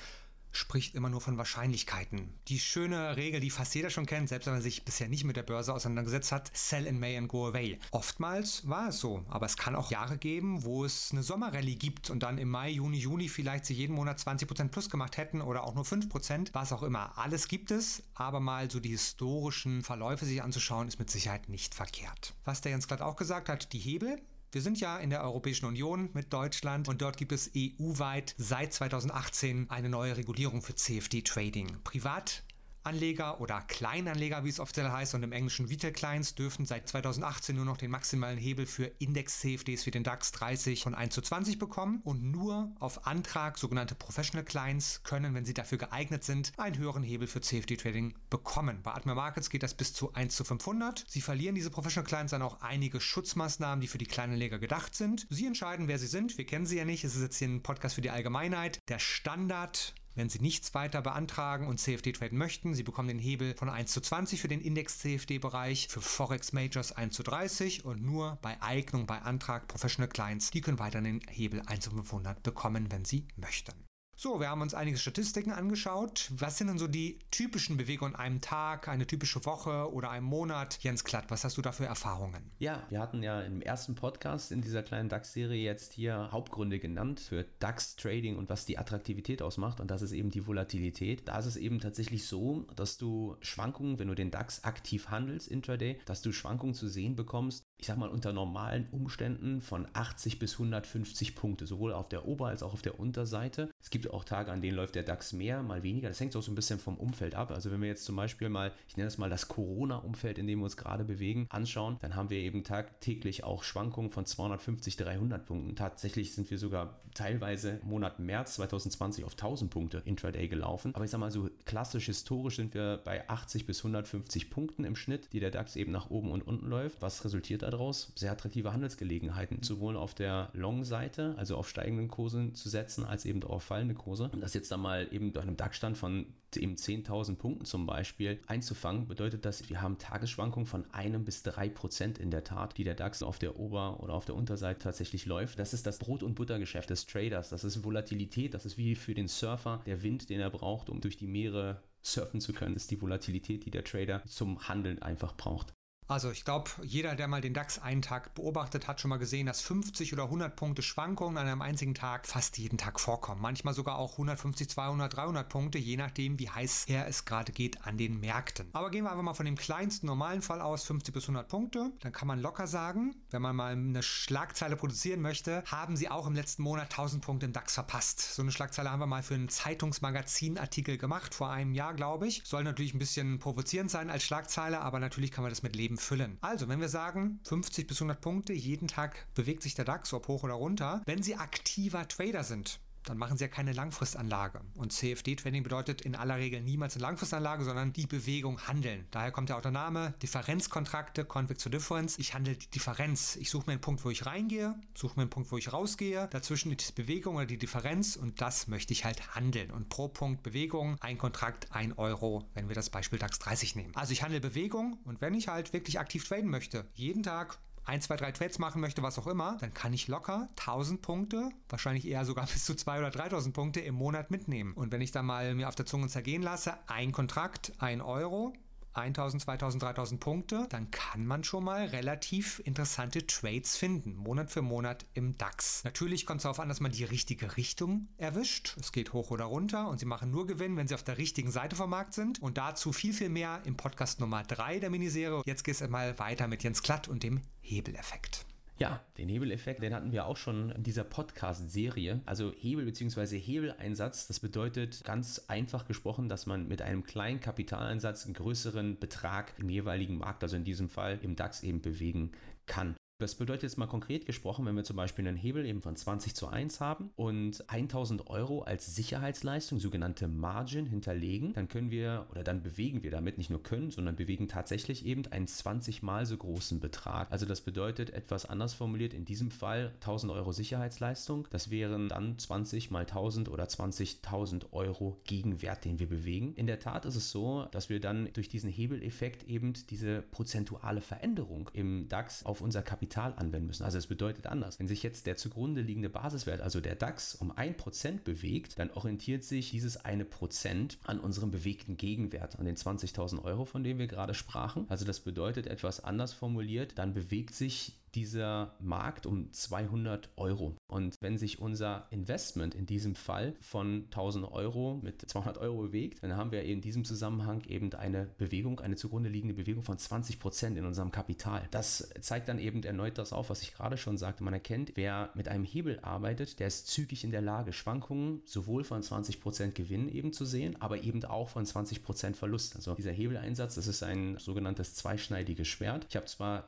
spricht 0.52 0.94
immer 0.94 1.08
nur 1.08 1.20
von 1.20 1.38
Wahrscheinlichkeiten. 1.38 2.34
Die 2.48 2.58
schöne 2.58 3.16
Regel, 3.16 3.40
die 3.40 3.50
fast 3.50 3.74
jeder 3.74 3.90
schon 3.90 4.06
kennt, 4.06 4.28
selbst 4.28 4.46
wenn 4.46 4.54
man 4.54 4.62
sich 4.62 4.84
bisher 4.84 5.08
nicht 5.08 5.24
mit 5.24 5.36
der 5.36 5.42
Börse 5.42 5.72
auseinandergesetzt 5.72 6.32
hat, 6.32 6.50
sell 6.54 6.86
in 6.86 6.98
May 6.98 7.16
and 7.16 7.28
go 7.28 7.46
away. 7.46 7.78
Oftmals 7.90 8.68
war 8.68 8.88
es 8.88 9.00
so, 9.00 9.24
aber 9.28 9.46
es 9.46 9.56
kann 9.56 9.76
auch 9.76 9.90
Jahre 9.90 10.18
geben, 10.18 10.64
wo 10.64 10.84
es 10.84 11.10
eine 11.12 11.22
Sommerrallye 11.22 11.76
gibt 11.76 12.10
und 12.10 12.22
dann 12.22 12.38
im 12.38 12.50
Mai, 12.50 12.70
Juni, 12.70 12.98
Juli 12.98 13.28
vielleicht 13.28 13.66
sie 13.66 13.74
jeden 13.74 13.94
Monat 13.94 14.18
20% 14.18 14.68
plus 14.68 14.90
gemacht 14.90 15.16
hätten 15.16 15.40
oder 15.40 15.64
auch 15.64 15.74
nur 15.74 15.84
5%, 15.84 16.50
was 16.52 16.72
auch 16.72 16.82
immer. 16.82 17.16
Alles 17.18 17.48
gibt 17.48 17.70
es, 17.70 18.02
aber 18.14 18.40
mal 18.40 18.70
so 18.70 18.80
die 18.80 18.90
historischen 18.90 19.82
Verläufe 19.82 20.24
sich 20.24 20.42
anzuschauen, 20.42 20.88
ist 20.88 20.98
mit 20.98 21.10
Sicherheit 21.10 21.48
nicht 21.48 21.74
verkehrt. 21.74 22.34
Was 22.44 22.60
der 22.60 22.72
Jens 22.72 22.88
Glatt 22.88 23.02
auch 23.02 23.16
gesagt 23.16 23.48
hat, 23.48 23.72
die 23.72 23.78
Hebel, 23.78 24.20
wir 24.52 24.62
sind 24.62 24.80
ja 24.80 24.98
in 24.98 25.10
der 25.10 25.22
Europäischen 25.22 25.66
Union 25.66 26.10
mit 26.12 26.32
Deutschland 26.32 26.88
und 26.88 27.02
dort 27.02 27.16
gibt 27.16 27.32
es 27.32 27.50
EU-weit 27.56 28.34
seit 28.36 28.72
2018 28.72 29.70
eine 29.70 29.88
neue 29.88 30.16
Regulierung 30.16 30.60
für 30.60 30.74
CFD-Trading. 30.74 31.78
Privat 31.84 32.42
Anleger 32.82 33.40
oder 33.40 33.60
Kleinanleger, 33.62 34.44
wie 34.44 34.48
es 34.48 34.60
offiziell 34.60 34.90
heißt, 34.90 35.14
und 35.14 35.22
im 35.22 35.32
englischen 35.32 35.66
Retail 35.66 35.92
Clients 35.92 36.34
dürfen 36.34 36.66
seit 36.66 36.88
2018 36.88 37.56
nur 37.56 37.64
noch 37.64 37.76
den 37.76 37.90
maximalen 37.90 38.38
Hebel 38.38 38.66
für 38.66 38.86
Index-CFDs 38.98 39.86
wie 39.86 39.90
den 39.90 40.04
DAX 40.04 40.32
30 40.32 40.82
von 40.82 40.94
1 40.94 41.14
zu 41.14 41.20
20 41.20 41.58
bekommen 41.58 42.00
und 42.04 42.22
nur 42.22 42.72
auf 42.78 43.06
Antrag 43.06 43.58
sogenannte 43.58 43.94
Professional 43.94 44.44
Clients 44.44 45.02
können, 45.02 45.34
wenn 45.34 45.44
sie 45.44 45.54
dafür 45.54 45.78
geeignet 45.78 46.24
sind, 46.24 46.52
einen 46.56 46.78
höheren 46.78 47.02
Hebel 47.02 47.28
für 47.28 47.40
CFD-Trading 47.40 48.14
bekommen. 48.30 48.80
Bei 48.82 48.92
Atmer 48.92 49.14
Markets 49.14 49.50
geht 49.50 49.62
das 49.62 49.74
bis 49.74 49.92
zu 49.92 50.12
1 50.12 50.34
zu 50.34 50.44
500. 50.44 51.04
Sie 51.08 51.20
verlieren 51.20 51.54
diese 51.54 51.70
Professional 51.70 52.06
Clients 52.06 52.30
dann 52.30 52.42
auch 52.42 52.60
einige 52.60 53.00
Schutzmaßnahmen, 53.00 53.80
die 53.80 53.88
für 53.88 53.98
die 53.98 54.06
Kleinanleger 54.06 54.58
gedacht 54.58 54.94
sind. 54.94 55.26
Sie 55.30 55.46
entscheiden, 55.46 55.88
wer 55.88 55.98
sie 55.98 56.06
sind. 56.06 56.38
Wir 56.38 56.46
kennen 56.46 56.66
sie 56.66 56.78
ja 56.78 56.84
nicht. 56.84 57.04
Es 57.04 57.14
ist 57.14 57.22
jetzt 57.22 57.38
hier 57.38 57.48
ein 57.48 57.62
Podcast 57.62 57.94
für 57.94 58.00
die 58.00 58.10
Allgemeinheit. 58.10 58.78
Der 58.88 58.98
Standard 58.98 59.94
wenn 60.20 60.28
Sie 60.28 60.40
nichts 60.40 60.74
weiter 60.74 61.00
beantragen 61.00 61.66
und 61.66 61.80
CFD 61.80 62.12
traden 62.12 62.36
möchten, 62.36 62.74
Sie 62.74 62.82
bekommen 62.82 63.08
den 63.08 63.18
Hebel 63.18 63.54
von 63.56 63.70
1 63.70 63.90
zu 63.90 64.02
20 64.02 64.38
für 64.38 64.48
den 64.48 64.60
Index-CFD-Bereich, 64.60 65.88
für 65.88 66.02
Forex 66.02 66.52
Majors 66.52 66.92
1 66.92 67.16
zu 67.16 67.22
30 67.22 67.86
und 67.86 68.02
nur 68.02 68.38
bei 68.42 68.60
Eignung 68.60 69.06
bei 69.06 69.22
Antrag 69.22 69.66
Professional 69.66 70.10
Clients, 70.10 70.50
die 70.50 70.60
können 70.60 70.78
weiter 70.78 71.00
den 71.00 71.22
Hebel 71.30 71.62
1 71.64 71.84
zu 71.84 71.90
500 71.90 72.42
bekommen, 72.42 72.92
wenn 72.92 73.06
Sie 73.06 73.28
möchten. 73.36 73.89
So, 74.22 74.38
wir 74.38 74.50
haben 74.50 74.60
uns 74.60 74.74
einige 74.74 74.98
Statistiken 74.98 75.50
angeschaut. 75.50 76.30
Was 76.36 76.58
sind 76.58 76.66
denn 76.66 76.76
so 76.76 76.86
die 76.86 77.20
typischen 77.30 77.78
Bewegungen 77.78 78.14
an 78.14 78.20
einem 78.20 78.40
Tag, 78.42 78.86
eine 78.86 79.06
typische 79.06 79.46
Woche 79.46 79.90
oder 79.94 80.10
einem 80.10 80.26
Monat? 80.26 80.78
Jens 80.82 81.04
Klatt, 81.04 81.30
was 81.30 81.42
hast 81.42 81.56
du 81.56 81.62
da 81.62 81.72
für 81.72 81.86
Erfahrungen? 81.86 82.50
Ja, 82.58 82.82
wir 82.90 83.00
hatten 83.00 83.22
ja 83.22 83.40
im 83.40 83.62
ersten 83.62 83.94
Podcast 83.94 84.52
in 84.52 84.60
dieser 84.60 84.82
kleinen 84.82 85.08
DAX-Serie 85.08 85.64
jetzt 85.64 85.94
hier 85.94 86.28
Hauptgründe 86.32 86.78
genannt 86.80 87.18
für 87.20 87.46
DAX-Trading 87.60 88.36
und 88.36 88.50
was 88.50 88.66
die 88.66 88.76
Attraktivität 88.76 89.40
ausmacht. 89.40 89.80
Und 89.80 89.90
das 89.90 90.02
ist 90.02 90.12
eben 90.12 90.30
die 90.30 90.46
Volatilität. 90.46 91.26
Da 91.26 91.38
ist 91.38 91.46
es 91.46 91.56
eben 91.56 91.80
tatsächlich 91.80 92.26
so, 92.26 92.66
dass 92.76 92.98
du 92.98 93.38
Schwankungen, 93.40 93.98
wenn 93.98 94.08
du 94.08 94.14
den 94.14 94.30
DAX 94.30 94.64
aktiv 94.64 95.08
handelst 95.08 95.48
intraday, 95.48 95.98
dass 96.04 96.20
du 96.20 96.32
Schwankungen 96.32 96.74
zu 96.74 96.88
sehen 96.88 97.16
bekommst, 97.16 97.64
ich 97.80 97.86
sag 97.86 97.96
mal, 97.96 98.10
unter 98.10 98.32
normalen 98.34 98.86
Umständen 98.92 99.62
von 99.62 99.86
80 99.94 100.38
bis 100.38 100.52
150 100.54 101.34
Punkte, 101.34 101.66
sowohl 101.66 101.94
auf 101.94 102.08
der 102.08 102.26
Ober- 102.26 102.48
als 102.48 102.62
auch 102.62 102.74
auf 102.74 102.82
der 102.82 103.00
Unterseite. 103.00 103.70
Es 103.80 103.88
gibt 103.88 104.10
auch 104.10 104.24
Tage, 104.24 104.52
an 104.52 104.60
denen 104.60 104.76
läuft 104.76 104.96
der 104.96 105.02
DAX 105.02 105.32
mehr, 105.32 105.62
mal 105.62 105.82
weniger. 105.82 106.08
Das 106.08 106.20
hängt 106.20 106.36
auch 106.36 106.42
so 106.42 106.52
ein 106.52 106.54
bisschen 106.54 106.78
vom 106.78 106.98
Umfeld 106.98 107.34
ab. 107.34 107.50
Also 107.50 107.70
wenn 107.70 107.80
wir 107.80 107.88
jetzt 107.88 108.04
zum 108.04 108.16
Beispiel 108.16 108.50
mal, 108.50 108.72
ich 108.86 108.98
nenne 108.98 109.08
es 109.08 109.16
mal 109.16 109.30
das 109.30 109.48
Corona-Umfeld, 109.48 110.38
in 110.38 110.46
dem 110.46 110.58
wir 110.58 110.64
uns 110.64 110.76
gerade 110.76 111.04
bewegen, 111.04 111.46
anschauen, 111.48 111.96
dann 112.02 112.16
haben 112.16 112.28
wir 112.28 112.38
eben 112.38 112.64
tagtäglich 112.64 113.44
auch 113.44 113.62
Schwankungen 113.62 114.10
von 114.10 114.26
250, 114.26 114.96
300 114.96 115.46
Punkten. 115.46 115.74
Tatsächlich 115.74 116.34
sind 116.34 116.50
wir 116.50 116.58
sogar 116.58 117.00
teilweise 117.14 117.80
im 117.82 117.88
Monat 117.88 118.18
März 118.18 118.56
2020 118.56 119.24
auf 119.24 119.32
1000 119.32 119.70
Punkte 119.70 120.02
intraday 120.04 120.48
gelaufen. 120.48 120.94
Aber 120.94 121.04
ich 121.04 121.10
sag 121.10 121.18
mal 121.18 121.30
so 121.30 121.48
klassisch 121.64 122.06
historisch 122.06 122.56
sind 122.56 122.74
wir 122.74 123.00
bei 123.02 123.26
80 123.28 123.64
bis 123.64 123.78
150 123.78 124.50
Punkten 124.50 124.84
im 124.84 124.96
Schnitt, 124.96 125.32
die 125.32 125.40
der 125.40 125.50
DAX 125.50 125.76
eben 125.76 125.92
nach 125.92 126.10
oben 126.10 126.30
und 126.30 126.46
unten 126.46 126.68
läuft. 126.68 127.00
Was 127.00 127.24
resultiert 127.24 127.62
daraus? 127.70 128.12
Sehr 128.16 128.32
attraktive 128.32 128.72
Handelsgelegenheiten, 128.72 129.62
sowohl 129.62 129.96
auf 129.96 130.14
der 130.14 130.50
Long-Seite, 130.52 131.34
also 131.36 131.56
auf 131.56 131.68
steigenden 131.68 132.08
Kursen 132.08 132.54
zu 132.54 132.68
setzen, 132.68 133.04
als 133.04 133.24
eben 133.24 133.42
auch 133.44 133.50
auf 133.50 133.62
fallende 133.62 133.94
Kurse. 133.94 134.30
Und 134.32 134.40
das 134.40 134.54
jetzt 134.54 134.70
dann 134.70 134.80
mal 134.80 135.08
eben 135.10 135.32
bei 135.32 135.40
einem 135.40 135.56
DAX-Stand 135.56 135.96
von 135.96 136.26
eben 136.56 136.74
10.000 136.74 137.36
Punkten 137.36 137.64
zum 137.64 137.86
Beispiel 137.86 138.40
einzufangen, 138.46 139.06
bedeutet 139.06 139.44
das, 139.44 139.68
wir 139.68 139.80
haben 139.80 139.98
Tagesschwankungen 139.98 140.66
von 140.66 140.84
einem 140.92 141.24
bis 141.24 141.42
drei 141.42 141.68
Prozent 141.68 142.18
in 142.18 142.30
der 142.30 142.44
Tat, 142.44 142.76
die 142.76 142.84
der 142.84 142.94
DAX 142.94 143.22
auf 143.22 143.38
der 143.38 143.58
Ober- 143.58 144.00
oder 144.00 144.14
auf 144.14 144.24
der 144.24 144.34
Unterseite 144.34 144.80
tatsächlich 144.80 145.26
läuft. 145.26 145.58
Das 145.58 145.72
ist 145.74 145.86
das 145.86 145.98
Brot- 145.98 146.22
und 146.22 146.34
Buttergeschäft 146.34 146.90
des 146.90 147.06
Traders. 147.06 147.50
Das 147.50 147.64
ist 147.64 147.84
Volatilität. 147.84 148.54
Das 148.54 148.66
ist 148.66 148.78
wie 148.78 148.94
für 148.94 149.14
den 149.14 149.28
Surfer 149.28 149.82
der 149.86 150.02
Wind, 150.02 150.30
den 150.30 150.40
er 150.40 150.50
braucht, 150.50 150.88
um 150.88 151.00
durch 151.00 151.16
die 151.16 151.28
Meere 151.28 151.82
surfen 152.02 152.40
zu 152.40 152.52
können. 152.52 152.74
Das 152.74 152.84
ist 152.84 152.90
die 152.90 153.00
Volatilität, 153.00 153.64
die 153.66 153.70
der 153.70 153.84
Trader 153.84 154.22
zum 154.26 154.68
Handeln 154.68 155.00
einfach 155.02 155.36
braucht. 155.36 155.74
Also 156.10 156.32
ich 156.32 156.44
glaube, 156.44 156.68
jeder, 156.82 157.14
der 157.14 157.28
mal 157.28 157.40
den 157.40 157.54
DAX 157.54 157.78
einen 157.78 158.02
Tag 158.02 158.34
beobachtet, 158.34 158.88
hat 158.88 159.00
schon 159.00 159.10
mal 159.10 159.18
gesehen, 159.18 159.46
dass 159.46 159.60
50 159.60 160.12
oder 160.12 160.24
100 160.24 160.56
Punkte 160.56 160.82
Schwankungen 160.82 161.38
an 161.38 161.46
einem 161.46 161.62
einzigen 161.62 161.94
Tag 161.94 162.26
fast 162.26 162.58
jeden 162.58 162.78
Tag 162.78 162.98
vorkommen. 162.98 163.40
Manchmal 163.40 163.74
sogar 163.74 163.96
auch 163.96 164.14
150, 164.14 164.68
200, 164.68 165.14
300 165.14 165.48
Punkte, 165.48 165.78
je 165.78 165.96
nachdem, 165.96 166.40
wie 166.40 166.50
heiß 166.50 166.86
her 166.88 167.06
es 167.06 167.26
gerade 167.26 167.52
geht 167.52 167.86
an 167.86 167.96
den 167.96 168.18
Märkten. 168.18 168.66
Aber 168.72 168.90
gehen 168.90 169.04
wir 169.04 169.12
einfach 169.12 169.22
mal 169.22 169.34
von 169.34 169.46
dem 169.46 169.54
kleinsten 169.54 170.08
normalen 170.08 170.42
Fall 170.42 170.60
aus, 170.60 170.82
50 170.82 171.14
bis 171.14 171.22
100 171.26 171.46
Punkte. 171.46 171.92
Dann 172.00 172.10
kann 172.10 172.26
man 172.26 172.40
locker 172.40 172.66
sagen, 172.66 173.14
wenn 173.30 173.42
man 173.42 173.54
mal 173.54 173.70
eine 173.70 174.02
Schlagzeile 174.02 174.74
produzieren 174.74 175.20
möchte, 175.20 175.62
haben 175.66 175.96
Sie 175.96 176.08
auch 176.08 176.26
im 176.26 176.34
letzten 176.34 176.64
Monat 176.64 176.90
1000 176.90 177.24
Punkte 177.24 177.46
im 177.46 177.52
DAX 177.52 177.74
verpasst. 177.74 178.18
So 178.34 178.42
eine 178.42 178.50
Schlagzeile 178.50 178.90
haben 178.90 178.98
wir 178.98 179.06
mal 179.06 179.22
für 179.22 179.34
einen 179.34 179.48
Zeitungsmagazinartikel 179.48 180.98
gemacht, 180.98 181.36
vor 181.36 181.50
einem 181.50 181.72
Jahr, 181.72 181.94
glaube 181.94 182.26
ich. 182.26 182.42
Soll 182.44 182.64
natürlich 182.64 182.94
ein 182.94 182.98
bisschen 182.98 183.38
provozierend 183.38 183.92
sein 183.92 184.10
als 184.10 184.24
Schlagzeile, 184.24 184.80
aber 184.80 184.98
natürlich 184.98 185.30
kann 185.30 185.42
man 185.42 185.52
das 185.52 185.62
mit 185.62 185.76
Leben 185.76 185.99
füllen. 186.00 186.38
Also, 186.40 186.68
wenn 186.68 186.80
wir 186.80 186.88
sagen 186.88 187.40
50 187.44 187.86
bis 187.86 187.98
100 187.98 188.20
Punkte, 188.20 188.52
jeden 188.52 188.88
Tag 188.88 189.26
bewegt 189.34 189.62
sich 189.62 189.74
der 189.74 189.84
DAX, 189.84 190.12
ob 190.12 190.28
hoch 190.28 190.42
oder 190.42 190.54
runter, 190.54 191.02
wenn 191.06 191.22
Sie 191.22 191.36
aktiver 191.36 192.06
Trader 192.08 192.44
sind, 192.44 192.80
dann 193.04 193.18
machen 193.18 193.36
sie 193.36 193.44
ja 193.44 193.48
keine 193.48 193.72
Langfristanlage. 193.72 194.60
Und 194.74 194.92
CFD-Trading 194.92 195.62
bedeutet 195.62 196.02
in 196.02 196.14
aller 196.14 196.36
Regel 196.36 196.60
niemals 196.60 196.94
eine 196.94 197.02
Langfristanlage, 197.02 197.64
sondern 197.64 197.92
die 197.92 198.06
Bewegung 198.06 198.66
handeln. 198.66 199.06
Daher 199.10 199.30
kommt 199.30 199.48
der 199.48 199.70
Name 199.70 200.14
Differenzkontrakte, 200.22 201.24
Convex 201.24 201.62
to 201.62 201.70
Difference. 201.70 202.18
Ich 202.18 202.34
handle 202.34 202.56
die 202.56 202.70
Differenz. 202.70 203.36
Ich 203.36 203.50
suche 203.50 203.66
mir 203.66 203.72
einen 203.72 203.80
Punkt, 203.80 204.04
wo 204.04 204.10
ich 204.10 204.26
reingehe, 204.26 204.74
suche 204.94 205.16
mir 205.16 205.22
einen 205.22 205.30
Punkt, 205.30 205.50
wo 205.52 205.58
ich 205.58 205.72
rausgehe. 205.72 206.28
Dazwischen 206.28 206.72
ist 206.72 206.88
die 206.88 207.02
Bewegung 207.02 207.36
oder 207.36 207.46
die 207.46 207.58
Differenz 207.58 208.16
und 208.16 208.40
das 208.40 208.68
möchte 208.68 208.92
ich 208.92 209.04
halt 209.04 209.34
handeln. 209.34 209.70
Und 209.70 209.88
pro 209.88 210.08
Punkt 210.08 210.42
Bewegung 210.42 210.96
ein 211.00 211.18
Kontrakt, 211.18 211.68
ein 211.72 211.92
Euro, 211.94 212.48
wenn 212.54 212.68
wir 212.68 212.74
das 212.74 212.90
Beispiel 212.90 213.18
DAX 213.18 213.38
30 213.38 213.76
nehmen. 213.76 213.94
Also 213.94 214.12
ich 214.12 214.22
handle 214.22 214.40
Bewegung 214.40 214.98
und 215.04 215.20
wenn 215.20 215.34
ich 215.34 215.48
halt 215.48 215.72
wirklich 215.72 215.98
aktiv 215.98 216.26
traden 216.26 216.50
möchte, 216.50 216.86
jeden 216.94 217.22
Tag 217.22 217.58
ein, 217.90 218.00
zwei, 218.00 218.14
drei 218.16 218.30
Trades 218.30 218.60
machen 218.60 218.80
möchte, 218.80 219.02
was 219.02 219.18
auch 219.18 219.26
immer, 219.26 219.56
dann 219.60 219.74
kann 219.74 219.92
ich 219.92 220.06
locker 220.06 220.48
1000 220.60 221.02
Punkte, 221.02 221.50
wahrscheinlich 221.68 222.06
eher 222.06 222.24
sogar 222.24 222.46
bis 222.52 222.64
zu 222.64 222.74
2.000 222.74 222.98
oder 222.98 223.10
3000 223.10 223.54
Punkte 223.54 223.80
im 223.80 223.96
Monat 223.96 224.30
mitnehmen. 224.30 224.74
Und 224.74 224.92
wenn 224.92 225.00
ich 225.00 225.10
dann 225.10 225.26
mal 225.26 225.56
mir 225.56 225.68
auf 225.68 225.74
der 225.74 225.86
Zunge 225.86 226.06
zergehen 226.06 226.42
lasse, 226.42 226.74
ein 226.86 227.10
Kontrakt, 227.10 227.72
ein 227.78 228.00
Euro, 228.00 228.52
1000, 228.94 229.42
2000, 229.42 229.82
3000 229.82 230.20
Punkte, 230.20 230.66
dann 230.70 230.90
kann 230.90 231.26
man 231.26 231.44
schon 231.44 231.64
mal 231.64 231.86
relativ 231.86 232.60
interessante 232.64 233.26
Trades 233.26 233.76
finden, 233.76 234.16
Monat 234.16 234.50
für 234.50 234.62
Monat 234.62 235.06
im 235.14 235.36
DAX. 235.38 235.84
Natürlich 235.84 236.26
kommt 236.26 236.38
es 236.38 236.42
darauf 236.42 236.60
an, 236.60 236.68
dass 236.68 236.80
man 236.80 236.92
die 236.92 237.04
richtige 237.04 237.56
Richtung 237.56 238.08
erwischt. 238.16 238.76
Es 238.80 238.92
geht 238.92 239.12
hoch 239.12 239.30
oder 239.30 239.44
runter 239.44 239.88
und 239.88 239.98
Sie 239.98 240.06
machen 240.06 240.30
nur 240.30 240.46
Gewinn, 240.46 240.76
wenn 240.76 240.88
Sie 240.88 240.94
auf 240.94 241.04
der 241.04 241.18
richtigen 241.18 241.50
Seite 241.50 241.76
vom 241.76 241.90
Markt 241.90 242.14
sind. 242.14 242.40
Und 242.42 242.58
dazu 242.58 242.92
viel, 242.92 243.12
viel 243.12 243.28
mehr 243.28 243.62
im 243.64 243.76
Podcast 243.76 244.20
Nummer 244.20 244.42
3 244.42 244.80
der 244.80 244.90
Miniserie. 244.90 245.42
Jetzt 245.46 245.64
geht 245.64 245.80
es 245.80 245.88
mal 245.88 246.18
weiter 246.18 246.48
mit 246.48 246.62
Jens 246.62 246.82
Klatt 246.82 247.08
und 247.08 247.22
dem 247.22 247.42
Hebeleffekt. 247.60 248.44
Ja, 248.80 249.04
den 249.18 249.28
Hebeleffekt, 249.28 249.82
den 249.82 249.92
hatten 249.92 250.10
wir 250.10 250.24
auch 250.24 250.38
schon 250.38 250.70
in 250.70 250.82
dieser 250.82 251.04
Podcast-Serie. 251.04 252.22
Also 252.24 252.50
Hebel 252.56 252.86
bzw. 252.86 253.38
Hebeleinsatz, 253.38 254.26
das 254.26 254.40
bedeutet 254.40 255.04
ganz 255.04 255.44
einfach 255.48 255.84
gesprochen, 255.84 256.30
dass 256.30 256.46
man 256.46 256.66
mit 256.66 256.80
einem 256.80 257.04
kleinen 257.04 257.40
Kapitaleinsatz 257.40 258.24
einen 258.24 258.32
größeren 258.32 258.98
Betrag 258.98 259.52
im 259.58 259.68
jeweiligen 259.68 260.16
Markt, 260.16 260.42
also 260.42 260.56
in 260.56 260.64
diesem 260.64 260.88
Fall 260.88 261.18
im 261.20 261.36
DAX 261.36 261.62
eben 261.62 261.82
bewegen 261.82 262.32
kann. 262.64 262.96
Das 263.20 263.34
bedeutet 263.34 263.64
jetzt 263.64 263.76
mal 263.76 263.86
konkret 263.86 264.24
gesprochen, 264.24 264.64
wenn 264.64 264.74
wir 264.76 264.82
zum 264.82 264.96
Beispiel 264.96 265.28
einen 265.28 265.36
Hebel 265.36 265.66
eben 265.66 265.82
von 265.82 265.94
20 265.94 266.34
zu 266.34 266.48
1 266.48 266.80
haben 266.80 267.10
und 267.16 267.68
1000 267.68 268.30
Euro 268.30 268.62
als 268.62 268.94
Sicherheitsleistung, 268.94 269.78
sogenannte 269.78 270.26
Margin, 270.26 270.86
hinterlegen, 270.86 271.52
dann 271.52 271.68
können 271.68 271.90
wir 271.90 272.26
oder 272.30 272.42
dann 272.42 272.62
bewegen 272.62 273.02
wir 273.02 273.10
damit 273.10 273.36
nicht 273.36 273.50
nur 273.50 273.62
können, 273.62 273.90
sondern 273.90 274.16
bewegen 274.16 274.48
tatsächlich 274.48 275.04
eben 275.04 275.26
einen 275.26 275.46
20 275.46 276.02
mal 276.02 276.24
so 276.24 276.34
großen 276.34 276.80
Betrag. 276.80 277.30
Also 277.30 277.44
das 277.44 277.60
bedeutet 277.60 278.08
etwas 278.08 278.46
anders 278.46 278.72
formuliert, 278.72 279.12
in 279.12 279.26
diesem 279.26 279.50
Fall 279.50 279.92
1000 279.96 280.32
Euro 280.32 280.52
Sicherheitsleistung, 280.52 281.46
das 281.50 281.70
wären 281.70 282.08
dann 282.08 282.38
20 282.38 282.90
mal 282.90 283.00
1000 283.00 283.50
oder 283.50 283.64
20.000 283.64 284.72
Euro 284.72 285.20
Gegenwert, 285.24 285.84
den 285.84 285.98
wir 285.98 286.08
bewegen. 286.08 286.54
In 286.54 286.66
der 286.66 286.78
Tat 286.78 287.04
ist 287.04 287.16
es 287.16 287.30
so, 287.30 287.66
dass 287.70 287.90
wir 287.90 288.00
dann 288.00 288.30
durch 288.32 288.48
diesen 288.48 288.70
Hebeleffekt 288.70 289.46
eben 289.46 289.74
diese 289.90 290.22
prozentuale 290.22 291.02
Veränderung 291.02 291.68
im 291.74 292.08
DAX 292.08 292.46
auf 292.46 292.62
unser 292.62 292.80
Kapital 292.80 293.09
anwenden 293.16 293.66
müssen. 293.66 293.84
Also 293.84 293.98
es 293.98 294.06
bedeutet 294.06 294.46
anders. 294.46 294.78
Wenn 294.78 294.88
sich 294.88 295.02
jetzt 295.02 295.26
der 295.26 295.36
zugrunde 295.36 295.80
liegende 295.80 296.08
Basiswert, 296.08 296.60
also 296.60 296.80
der 296.80 296.94
DAX, 296.94 297.34
um 297.34 297.52
1% 297.52 298.22
bewegt, 298.22 298.78
dann 298.78 298.90
orientiert 298.90 299.44
sich 299.44 299.70
dieses 299.70 300.04
1% 300.04 300.96
an 301.04 301.20
unserem 301.20 301.50
bewegten 301.50 301.96
Gegenwert, 301.96 302.58
an 302.58 302.64
den 302.64 302.76
20.000 302.76 303.42
Euro, 303.44 303.64
von 303.64 303.84
dem 303.84 303.98
wir 303.98 304.06
gerade 304.06 304.34
sprachen. 304.34 304.86
Also 304.88 305.04
das 305.04 305.20
bedeutet 305.20 305.66
etwas 305.66 306.02
anders 306.02 306.32
formuliert, 306.32 306.98
dann 306.98 307.14
bewegt 307.14 307.54
sich 307.54 307.94
dieser 308.14 308.74
Markt 308.80 309.26
um 309.26 309.52
200 309.52 310.30
Euro. 310.36 310.76
Und 310.88 311.16
wenn 311.20 311.38
sich 311.38 311.60
unser 311.60 312.06
Investment 312.10 312.74
in 312.74 312.86
diesem 312.86 313.14
Fall 313.14 313.54
von 313.60 314.04
1000 314.06 314.50
Euro 314.50 315.00
mit 315.02 315.20
200 315.20 315.58
Euro 315.58 315.82
bewegt, 315.82 316.22
dann 316.22 316.36
haben 316.36 316.52
wir 316.52 316.62
in 316.64 316.80
diesem 316.80 317.04
Zusammenhang 317.04 317.62
eben 317.66 317.92
eine 317.94 318.28
Bewegung, 318.38 318.80
eine 318.80 318.96
zugrunde 318.96 319.28
liegende 319.28 319.54
Bewegung 319.54 319.82
von 319.82 319.98
20 319.98 320.38
Prozent 320.38 320.78
in 320.78 320.84
unserem 320.84 321.10
Kapital. 321.10 321.66
Das 321.70 322.10
zeigt 322.20 322.48
dann 322.48 322.58
eben 322.58 322.82
erneut 322.82 323.18
das 323.18 323.32
auf, 323.32 323.50
was 323.50 323.62
ich 323.62 323.74
gerade 323.74 323.96
schon 323.96 324.18
sagte. 324.18 324.44
Man 324.44 324.54
erkennt, 324.54 324.92
wer 324.94 325.30
mit 325.34 325.48
einem 325.48 325.64
Hebel 325.64 325.98
arbeitet, 326.02 326.58
der 326.58 326.66
ist 326.66 326.88
zügig 326.88 327.24
in 327.24 327.30
der 327.30 327.42
Lage, 327.42 327.72
Schwankungen 327.72 328.42
sowohl 328.44 328.84
von 328.84 329.02
20 329.02 329.40
Prozent 329.40 329.74
Gewinn 329.74 330.08
eben 330.08 330.32
zu 330.32 330.44
sehen, 330.44 330.76
aber 330.80 331.02
eben 331.02 331.24
auch 331.24 331.48
von 331.48 331.64
20 331.64 332.02
Prozent 332.02 332.36
Verlust. 332.36 332.76
Also 332.76 332.94
dieser 332.94 333.12
Hebeleinsatz, 333.12 333.74
das 333.74 333.86
ist 333.86 334.02
ein 334.02 334.38
sogenanntes 334.38 334.94
zweischneidiges 334.94 335.68
Schwert. 335.68 336.06
Ich 336.08 336.16
habe 336.16 336.26
zwar 336.26 336.64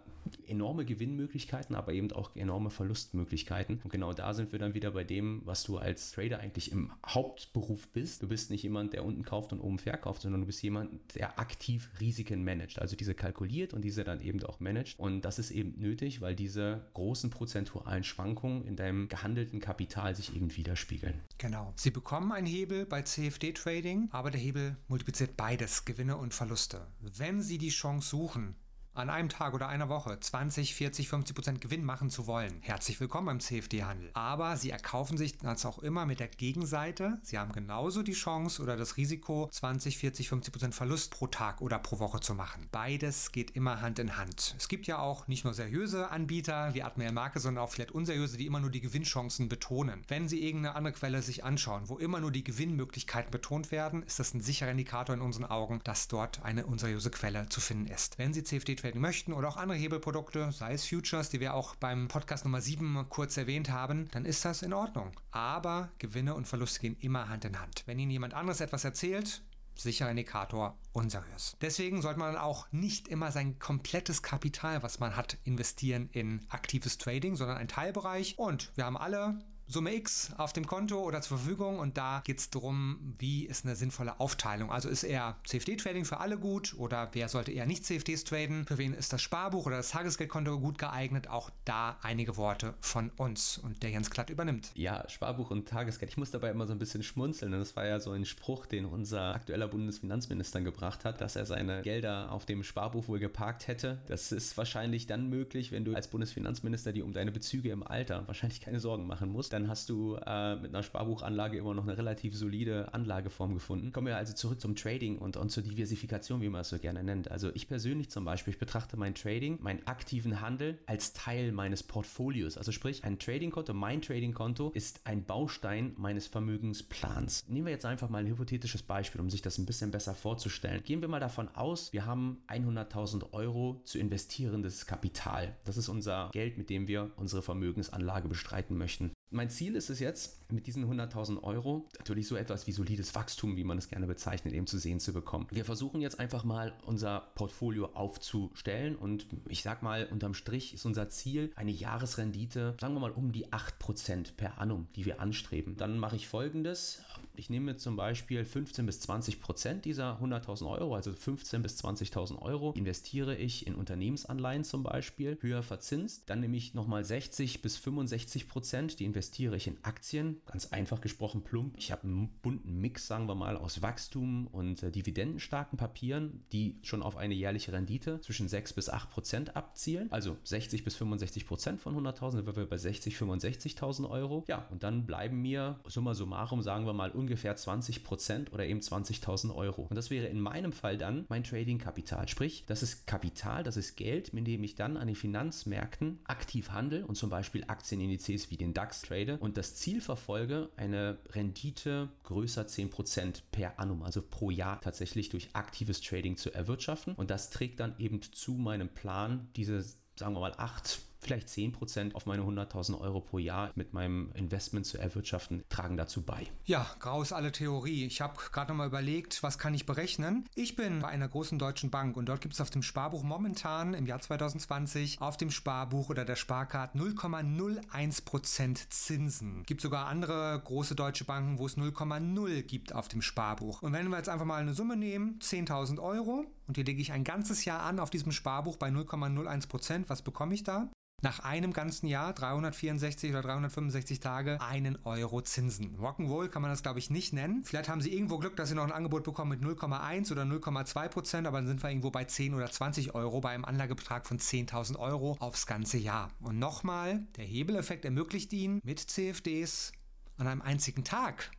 enorme 0.47 0.85
Gewinnmöglichkeiten, 0.85 1.75
aber 1.75 1.93
eben 1.93 2.13
auch 2.13 2.35
enorme 2.37 2.71
Verlustmöglichkeiten. 2.71 3.81
Und 3.83 3.91
genau 3.91 4.13
da 4.13 4.35
sind 4.35 4.53
wir 4.53 4.59
dann 4.59 4.75
wieder 4.75 4.93
bei 4.93 5.05
dem, 5.05 5.43
was 5.45 5.65
du 5.65 5.79
als 5.79 6.13
Trader 6.13 6.41
eigentlich 6.41 6.73
im 6.73 6.93
Hauptberuf 7.07 7.89
bist. 7.89 8.23
Du 8.23 8.29
bist 8.29 8.51
nicht 8.51 8.63
jemand, 8.63 8.93
der 8.93 9.05
unten 9.05 9.23
kauft 9.23 9.53
und 9.53 9.61
oben 9.61 9.79
verkauft, 9.79 10.23
sondern 10.23 10.43
du 10.43 10.47
bist 10.47 10.63
jemand, 10.63 11.15
der 11.15 11.39
aktiv 11.39 11.91
Risiken 12.01 12.45
managt. 12.45 12.79
Also 12.81 12.97
diese 12.97 13.15
kalkuliert 13.15 13.75
und 13.75 13.83
diese 13.83 14.05
dann 14.05 14.21
eben 14.21 14.43
auch 14.45 14.61
managt. 14.61 14.99
Und 14.99 15.23
das 15.23 15.39
ist 15.39 15.51
eben 15.51 15.79
nötig, 15.79 16.21
weil 16.21 16.35
diese 16.35 16.87
großen 16.95 17.31
prozentualen 17.31 18.05
Schwankungen 18.05 18.65
in 18.67 18.77
deinem 18.77 19.09
gehandelten 19.09 19.61
Kapital 19.61 20.15
sich 20.15 20.35
eben 20.35 20.55
widerspiegeln. 20.55 21.21
Genau. 21.39 21.73
Sie 21.77 21.91
bekommen 21.91 22.33
einen 22.33 22.47
Hebel 22.47 22.87
bei 22.87 23.03
CFD 23.03 23.53
Trading, 23.53 24.09
aber 24.13 24.31
der 24.31 24.41
Hebel 24.41 24.77
multipliziert 24.89 25.37
beides, 25.37 25.85
Gewinne 25.85 26.17
und 26.17 26.35
Verluste. 26.35 26.87
Wenn 27.01 27.43
Sie 27.43 27.59
die 27.59 27.71
Chance 27.71 28.11
suchen, 28.11 28.57
an 28.95 29.09
einem 29.09 29.31
Tag 29.31 29.55
oder 29.55 29.69
einer 29.69 29.89
Woche 29.89 30.19
20, 30.21 30.75
40, 30.75 31.09
50 31.09 31.35
Prozent 31.35 31.61
Gewinn 31.63 31.83
machen 31.83 32.11
zu 32.11 32.27
wollen. 32.27 32.61
Herzlich 32.61 33.01
willkommen 33.01 33.27
beim 33.27 33.41
CFD-Handel. 33.41 34.11
Aber 34.13 34.59
Sie 34.59 34.71
erkaufen 34.71 35.17
sich 35.17 35.39
das 35.39 35.65
auch 35.65 35.79
immer 35.79 36.05
mit 36.05 36.21
der 36.21 36.29
Gegenseite. 36.29 37.19
Sie 37.23 37.39
haben 37.39 37.53
genauso 37.53 38.03
die 38.03 38.13
Chance 38.13 38.63
oder 38.63 38.77
das 38.77 38.99
Risiko, 38.99 39.49
20, 39.51 39.97
40, 39.97 40.29
50 40.29 40.53
Prozent 40.53 40.75
Verlust 40.75 41.11
pro 41.11 41.27
Tag 41.27 41.63
oder 41.63 41.79
pro 41.79 42.01
Woche 42.01 42.21
zu 42.21 42.35
machen. 42.35 42.69
Beides 42.71 43.33
geht 43.33 43.53
immer 43.53 43.81
Hand 43.81 43.99
in 43.99 44.19
Hand. 44.19 44.55
Es 44.59 44.69
gibt 44.69 44.87
ja 44.87 44.99
auch 44.99 45.27
nicht 45.27 45.45
nur 45.45 45.55
seriöse 45.55 46.11
Anbieter 46.11 46.75
wie 46.75 46.83
Admiral 46.83 47.15
Marke, 47.15 47.41
sondern 47.41 47.65
auch 47.65 47.71
vielleicht 47.71 47.93
unseriöse, 47.93 48.37
die 48.37 48.47
immer 48.47 48.61
nur 48.61 48.71
die 48.71 48.83
Gewinnchancen 48.83 49.49
betonen. 49.49 50.03
Wenn 50.09 50.29
Sie 50.29 50.45
irgendeine 50.45 50.77
andere 50.77 50.93
Quelle 50.93 51.23
sich 51.23 51.45
anschauen, 51.45 51.89
wo 51.89 51.97
immer 51.97 52.21
nur 52.21 52.31
die 52.31 52.45
Gewinnmöglichkeiten 52.45 53.31
betont 53.31 53.73
werden, 53.73 54.03
ist 54.03 54.19
das 54.19 54.35
ein 54.35 54.43
sicherer 54.43 54.71
Indikator 54.71 55.15
in 55.15 55.23
unseren 55.23 55.47
Augen, 55.47 55.81
dass 55.85 56.09
dort 56.09 56.45
eine 56.45 56.67
unseriöse 56.67 57.11
Quelle 57.11 57.49
zu 57.49 57.63
finden 57.63 57.87
ist. 57.87 58.19
Wenn 58.19 58.35
Sie 58.35 58.45
CFD 58.45 58.82
traden 58.83 59.01
möchten 59.01 59.33
oder 59.33 59.49
auch 59.49 59.57
andere 59.57 59.79
Hebelprodukte, 59.79 60.51
sei 60.51 60.73
es 60.73 60.87
Futures, 60.87 61.31
die 61.31 61.39
wir 61.39 61.55
auch 61.55 61.77
beim 61.77 62.09
Podcast 62.09 62.45
Nummer 62.45 62.61
7 62.61 63.07
kurz 63.09 63.37
erwähnt 63.37 63.71
haben, 63.71 64.09
dann 64.11 64.25
ist 64.25 64.45
das 64.45 64.63
in 64.63 64.73
Ordnung. 64.73 65.13
Aber 65.31 65.91
Gewinne 65.99 66.35
und 66.35 66.49
Verluste 66.49 66.81
gehen 66.81 66.97
immer 66.99 67.29
Hand 67.29 67.45
in 67.45 67.61
Hand. 67.61 67.85
Wenn 67.87 68.01
Ihnen 68.01 68.11
jemand 68.11 68.35
anderes 68.35 68.61
etwas 68.61 68.85
erzählt, 68.85 69.43
sicherer 69.77 70.11
Indikator 70.11 70.77
unseriös. 70.93 71.57
Deswegen 71.61 72.03
sollte 72.03 72.19
man 72.19 72.37
auch 72.37 72.67
nicht 72.73 73.07
immer 73.07 73.31
sein 73.31 73.59
komplettes 73.61 74.23
Kapital, 74.23 74.83
was 74.83 74.99
man 74.99 75.15
hat, 75.15 75.39
investieren 75.45 76.09
in 76.13 76.45
aktives 76.49 76.99
Trading, 76.99 77.37
sondern 77.37 77.59
ein 77.59 77.69
Teilbereich. 77.69 78.37
Und 78.37 78.73
wir 78.77 78.85
haben 78.85 78.97
alle 78.97 79.39
Summe 79.67 79.95
X 79.95 80.33
auf 80.37 80.53
dem 80.53 80.67
Konto 80.67 81.01
oder 81.01 81.23
zur 81.23 81.39
Verfügung 81.39 81.79
und 81.79 81.97
da 81.97 82.23
geht 82.25 82.39
es 82.39 82.51
darum, 82.51 83.15
wie 83.19 83.47
ist 83.47 83.65
eine 83.65 83.77
sinnvolle 83.77 84.21
Aufteilung. 84.21 84.71
Also 84.71 84.89
ist 84.89 85.03
eher 85.03 85.37
CFD-Trading 85.47 86.05
für 86.05 86.21
alle 86.21 86.39
gut 86.39 86.75
oder 86.77 87.09
wer 87.13 87.29
sollte 87.29 87.53
eher 87.53 87.67
nicht 87.67 87.85
CFDs 87.85 88.25
traden? 88.25 88.67
Für 88.67 88.79
wen 88.79 88.93
ist 88.93 89.13
das 89.13 89.23
Sparbuch 89.23 89.67
oder 89.67 89.77
das 89.77 89.91
Tagesgeldkonto 89.91 90.59
gut 90.59 90.79
geeignet? 90.79 91.29
Auch 91.29 91.51
da 91.65 91.97
einige 92.03 92.37
Worte 92.37 92.75
von 92.81 93.11
uns 93.17 93.59
und 93.59 93.83
der 93.83 93.91
Jens 93.91 94.11
Klatt 94.11 94.31
übernimmt. 94.31 94.73
Ja, 94.75 95.09
Sparbuch 95.09 95.51
und 95.51 95.69
Tagesgeld. 95.69 96.11
Ich 96.11 96.17
muss 96.17 96.31
dabei 96.31 96.51
immer 96.51 96.67
so 96.67 96.73
ein 96.73 96.79
bisschen 96.79 97.03
schmunzeln. 97.03 97.53
Das 97.53 97.77
war 97.77 97.87
ja 97.87 98.01
so 98.01 98.13
ein 98.13 98.25
Spruch, 98.25 98.67
den 98.67 98.85
unser 98.85 99.35
aktueller 99.35 99.69
Bundesfinanzminister 99.69 100.61
gebracht 100.61 101.05
hat, 101.05 101.21
dass 101.21 101.37
er 101.37 101.47
seine 101.47 101.83
Gelder 101.83 102.33
auf 102.33 102.47
dem 102.47 102.65
Sparbuch 102.65 103.09
wohl 103.09 103.19
geparkt 103.19 103.69
hätte. 103.69 104.03
Das 104.07 104.33
ist 104.33 104.57
wahrscheinlich 104.57 105.07
dann 105.07 105.29
möglich, 105.29 105.73
wenn 105.73 105.85
du 105.85 105.95
als 105.95 106.09
Bundesfinanzminister 106.09 106.93
dir 106.93 107.05
um 107.05 107.13
deine 107.13 107.33
Bezüge 107.33 107.71
im 107.71 107.83
Alter 107.83 108.27
wahrscheinlich 108.27 108.61
keine 108.61 108.81
Sorgen 108.81 109.07
machen 109.07 109.31
musst. 109.31 109.52
Dann 109.53 109.69
hast 109.69 109.89
du 109.91 110.17
äh, 110.17 110.57
mit 110.57 110.75
einer 110.75 110.83
Sparbuchanlage 110.83 111.59
immer 111.59 111.75
noch 111.75 111.83
eine 111.83 111.99
relativ 111.99 112.35
solide 112.35 112.93
Anlageform 112.95 113.55
gefunden. 113.55 113.93
Kommen 113.93 114.07
wir 114.07 114.17
also 114.17 114.33
zurück 114.33 114.61
zum 114.61 114.75
Trading 114.75 115.19
und, 115.19 115.37
und 115.37 115.51
zur 115.51 115.63
Diversifikation, 115.63 116.41
wie 116.41 116.49
man 116.49 116.63
es 116.63 116.71
so 116.71 116.79
gerne 116.79 117.05
nennt. 117.05 117.31
Also 117.31 117.51
ich 117.55 117.69
persönlich 117.69 118.11
zum 118.11 118.25
Beispiel, 118.25 118.55
ich 118.55 118.59
betrachte 118.59 118.97
mein 118.97 119.15
Trading, 119.15 119.59
meinen 119.61 119.87
aktiven 119.87 120.41
Handel 120.41 120.79
als 120.87 121.13
Teil 121.13 121.53
meines 121.53 121.83
Portfolios. 121.83 122.57
Also 122.57 122.73
sprich, 122.73 123.05
ein 123.05 123.19
Tradingkonto, 123.19 123.75
mein 123.75 124.01
Tradingkonto 124.01 124.71
ist 124.71 125.03
ein 125.05 125.25
Baustein 125.25 125.93
meines 125.97 126.27
Vermögensplans. 126.27 127.45
Nehmen 127.49 127.67
wir 127.67 127.73
jetzt 127.73 127.85
einfach 127.85 128.09
mal 128.09 128.19
ein 128.19 128.29
hypothetisches 128.29 128.83
Beispiel, 128.83 129.21
um 129.21 129.29
sich 129.29 129.43
das 129.43 129.59
ein 129.59 129.67
bisschen 129.67 129.91
besser 129.91 130.15
vorzustellen. 130.15 130.83
Gehen 130.83 131.03
wir 131.03 131.09
mal 131.09 131.21
davon 131.21 131.49
aus, 131.55 131.93
wir 131.93 132.07
haben 132.07 132.43
100.000 132.49 133.33
Euro 133.33 133.83
zu 133.85 133.99
investierendes 133.99 134.87
Kapital. 134.87 135.57
Das 135.65 135.77
ist 135.77 135.89
unser 135.89 136.31
Geld, 136.33 136.57
mit 136.57 136.71
dem 136.71 136.89
wir 136.89 137.11
unsere 137.17 137.43
Vermögensanlage 137.43 138.29
bestreiten 138.29 138.79
möchten. 138.79 139.13
Mein 139.35 139.49
Ziel 139.49 139.77
ist 139.77 139.89
es 139.89 139.99
jetzt, 139.99 140.43
mit 140.53 140.67
diesen 140.67 140.85
100.000 140.85 141.43
Euro 141.43 141.89
natürlich 141.99 142.29
so 142.29 142.37
etwas 142.37 142.67
wie 142.67 142.73
solides 142.73 143.15
Wachstum, 143.15 143.57
wie 143.57 143.65
man 143.65 143.79
es 143.79 143.89
gerne 143.89 144.07
bezeichnet, 144.07 144.53
eben 144.53 144.67
zu 144.67 144.77
sehen 144.77 145.01
zu 145.01 145.15
bekommen. 145.15 145.47
Wir 145.51 145.65
versuchen 145.65 146.03
jetzt 146.03 146.21
einfach 146.21 146.45
mal 146.45 146.75
unser 146.85 147.21
Portfolio 147.35 147.87
aufzustellen 147.95 148.95
und 148.95 149.27
ich 149.49 149.63
sag 149.63 149.83
mal, 149.83 150.07
unterm 150.11 150.35
Strich 150.35 150.75
ist 150.75 150.85
unser 150.85 151.09
Ziel 151.09 151.51
eine 151.57 151.71
Jahresrendite, 151.71 152.77
sagen 152.79 152.93
wir 152.93 153.01
mal 153.01 153.11
um 153.11 153.33
die 153.33 153.47
8% 153.47 154.37
per 154.37 154.61
annum, 154.61 154.87
die 154.97 155.07
wir 155.07 155.21
anstreben. 155.21 155.79
Dann 155.79 155.99
mache 155.99 156.17
ich 156.17 156.29
folgendes. 156.29 157.03
Ich 157.35 157.49
nehme 157.49 157.79
zum 157.79 157.97
Beispiel 157.97 158.45
15 158.45 158.85
bis 158.85 159.01
20% 159.09 159.81
dieser 159.81 160.21
100.000 160.21 160.69
Euro, 160.69 160.95
also 160.95 161.15
15 161.15 161.63
bis 161.63 161.83
20.000 161.83 162.43
Euro, 162.43 162.73
investiere 162.73 163.35
ich 163.37 163.67
in 163.67 163.75
Unternehmensanleihen 163.75 164.65
zum 164.65 164.83
Beispiel, 164.83 165.39
höher 165.41 165.63
verzinst. 165.63 166.25
Dann 166.29 166.41
nehme 166.41 166.59
ich 166.59 166.75
nochmal 166.75 167.07
60 167.07 167.63
bis 167.63 167.79
65% 167.79 168.99
die 168.99 169.07
investiere 169.07 169.22
investiere 169.23 169.55
ich 169.55 169.69
in 169.69 169.77
Aktien, 169.83 170.41
ganz 170.47 170.73
einfach 170.73 171.01
gesprochen 171.01 171.43
plump. 171.45 171.77
Ich 171.79 171.93
habe 171.93 172.03
einen 172.03 172.29
bunten 172.43 172.81
Mix, 172.81 173.07
sagen 173.07 173.29
wir 173.29 173.37
mal, 173.37 173.57
aus 173.57 173.81
Wachstum 173.81 174.49
und 174.49 174.83
äh, 174.83 174.91
dividendenstarken 174.91 175.79
Papieren, 175.79 176.43
die 176.51 176.81
schon 176.83 177.05
auf 177.05 177.17
eine 177.17 177.33
jährliche 177.33 177.73
Rendite 177.73 178.21
zwischen 178.21 178.49
6 178.49 178.73
bis 178.73 178.91
8 178.91 179.11
Prozent 179.11 179.55
abzielen. 179.55 180.11
Also 180.11 180.37
60 180.43 180.83
bis 180.83 180.97
65 180.97 181.47
Prozent 181.47 181.81
von 181.81 181.95
100.000, 181.95 182.33
sind 182.33 182.47
wir 182.47 182.67
bei 182.67 182.77
60, 182.77 183.15
65.000 183.15 184.11
Euro. 184.11 184.45
Ja, 184.49 184.67
und 184.73 184.83
dann 184.83 185.07
bleiben 185.07 185.41
mir 185.41 185.79
summa 185.87 186.15
summarum, 186.15 186.61
sagen 186.61 186.85
wir 186.85 186.93
mal, 186.93 187.13
ungefähr 187.13 187.55
20 187.55 188.03
Prozent 188.03 188.53
oder 188.53 188.67
eben 188.67 188.81
20.000 188.81 189.55
Euro. 189.55 189.83
Und 189.83 189.95
das 189.95 190.11
wäre 190.11 190.27
in 190.27 190.41
meinem 190.41 190.73
Fall 190.73 190.99
dann 190.99 191.27
mein 191.29 191.45
Trading-Kapital. 191.45 192.27
Sprich, 192.27 192.65
das 192.67 192.83
ist 192.83 193.07
Kapital, 193.07 193.63
das 193.63 193.77
ist 193.77 193.95
Geld, 193.95 194.35
mit 194.35 194.49
dem 194.49 194.65
ich 194.65 194.75
dann 194.75 194.97
an 194.97 195.07
den 195.07 195.15
Finanzmärkten 195.15 196.19
aktiv 196.25 196.73
handle 196.73 197.07
und 197.07 197.15
zum 197.15 197.31
Beispiel 197.31 197.63
Aktienindizes 197.69 198.51
wie 198.51 198.57
den 198.57 198.75
DAX 198.75 199.01
trade 199.13 199.39
und 199.39 199.57
das 199.57 199.75
Ziel 199.75 200.01
verfolge, 200.01 200.71
eine 200.77 201.19
Rendite 201.31 202.09
größer 202.25 202.63
10% 202.63 203.43
per 203.51 203.79
annum, 203.79 204.03
also 204.03 204.23
pro 204.23 204.51
Jahr 204.51 204.81
tatsächlich 204.81 205.29
durch 205.29 205.51
aktives 205.53 206.01
Trading 206.01 206.37
zu 206.37 206.53
erwirtschaften. 206.55 207.15
Und 207.15 207.31
das 207.31 207.51
trägt 207.51 207.81
dann 207.81 207.95
eben 207.99 208.21
zu 208.23 208.53
meinem 208.53 208.89
Plan, 208.89 209.49
diese, 209.57 209.83
sagen 210.17 210.35
wir 210.35 210.41
mal, 210.41 210.55
acht 210.57 211.01
vielleicht 211.23 211.49
10% 211.49 212.15
auf 212.15 212.27
meine 212.27 212.43
100.000 212.43 213.01
Euro 213.01 213.21
pro 213.21 213.39
Jahr 213.39 213.71
mit 213.75 213.93
meinem 213.93 214.33
Investment 214.35 214.87
zu 214.87 214.99
erwirtschaften, 214.99 215.63
tragen 215.69 215.97
dazu 215.97 216.23
bei. 216.23 216.49
Ja, 216.65 216.87
grau 216.99 217.23
ist 217.23 217.33
alle 217.33 217.53
Theorie. 217.53 218.05
Ich 218.05 218.21
habe 218.21 218.35
gerade 218.53 218.73
nochmal 218.73 218.89
überlegt, 218.89 219.43
was 219.43 219.59
kann 219.59 219.75
ich 219.75 219.87
berechnen? 219.87 220.45
Ich 220.55 220.77
bin 220.77 221.01
bei 221.01 221.09
einer 221.09 221.29
großen 221.29 221.59
deutschen 221.59 221.91
Bank 221.91 222.17
und 222.17 222.27
dort 222.27 222.41
gibt 222.41 222.55
es 222.55 222.61
auf 222.61 222.71
dem 222.71 222.83
Sparbuch 222.83 223.23
momentan 223.23 223.95
im 223.95 224.07
Jahr 224.07 224.21
2020 224.21 225.21
auf 225.21 225.37
dem 225.37 225.51
Sparbuch 225.51 226.11
oder 226.11 226.25
der 226.25 226.37
Sparkarte 226.37 226.99
0,01% 226.99 228.91
Zinsen. 228.91 229.63
Gibt 229.65 229.81
sogar 229.81 230.07
andere 230.07 230.61
große 230.65 230.95
deutsche 230.95 231.25
Banken, 231.25 231.59
wo 231.59 231.67
es 231.67 231.77
0,0 231.77 232.63
gibt 232.63 232.95
auf 232.95 233.09
dem 233.09 233.23
Sparbuch. 233.23 233.83
Und 233.83 233.93
wenn 233.93 234.09
wir 234.09 234.17
jetzt 234.17 234.29
einfach 234.29 234.47
mal 234.47 234.61
eine 234.61 234.75
Summe 234.75 234.97
nehmen, 234.97 235.39
10.000 235.41 236.01
Euro, 236.01 236.47
und 236.67 236.77
die 236.77 236.83
lege 236.83 237.01
ich 237.01 237.13
ein 237.13 237.25
ganzes 237.25 237.65
Jahr 237.65 237.83
an 237.83 237.99
auf 237.99 238.11
diesem 238.11 238.33
Sparbuch 238.33 238.77
bei 238.77 238.89
0,01%, 238.89 240.05
was 240.09 240.23
bekomme 240.23 240.55
ich 240.55 240.65
da? 240.65 240.91
nach 241.23 241.41
einem 241.41 241.73
ganzen 241.73 242.09
Jahr, 242.09 242.33
364 242.33 243.31
oder 243.31 243.43
365 243.43 244.21
Tage, 244.21 244.61
einen 244.61 244.99
Euro 245.05 245.41
Zinsen. 245.41 245.97
Rock'n'Roll 245.99 246.49
kann 246.49 246.63
man 246.63 246.71
das, 246.71 246.83
glaube 246.83 246.99
ich, 246.99 247.11
nicht 247.11 247.33
nennen. 247.33 247.63
Vielleicht 247.65 247.89
haben 247.89 248.01
Sie 248.01 248.13
irgendwo 248.13 248.39
Glück, 248.39 248.57
dass 248.57 248.69
Sie 248.69 248.75
noch 248.75 248.85
ein 248.85 248.93
Angebot 248.93 249.25
bekommen 249.25 249.51
mit 249.51 249.63
0,1 249.63 250.33
oder 250.33 250.43
0,2 250.43 251.09
Prozent, 251.09 251.47
aber 251.47 251.59
dann 251.59 251.69
sind 251.69 251.83
wir 251.83 251.91
irgendwo 251.91 252.11
bei 252.11 252.25
10 252.25 252.55
oder 252.55 252.71
20 252.71 253.15
Euro 253.15 253.41
bei 253.41 253.51
einem 253.51 253.65
Anlagebetrag 253.65 254.27
von 254.27 254.39
10.000 254.39 254.99
Euro 254.99 255.37
aufs 255.39 255.67
ganze 255.67 255.99
Jahr. 255.99 256.31
Und 256.41 256.59
nochmal, 256.59 257.25
der 257.37 257.45
Hebeleffekt 257.45 258.05
ermöglicht 258.05 258.53
Ihnen 258.53 258.81
mit 258.83 258.99
CFDs 258.99 259.93
an 260.39 260.49
einem 260.49 260.63
einzigen 260.63 261.05
Tag 261.05 261.51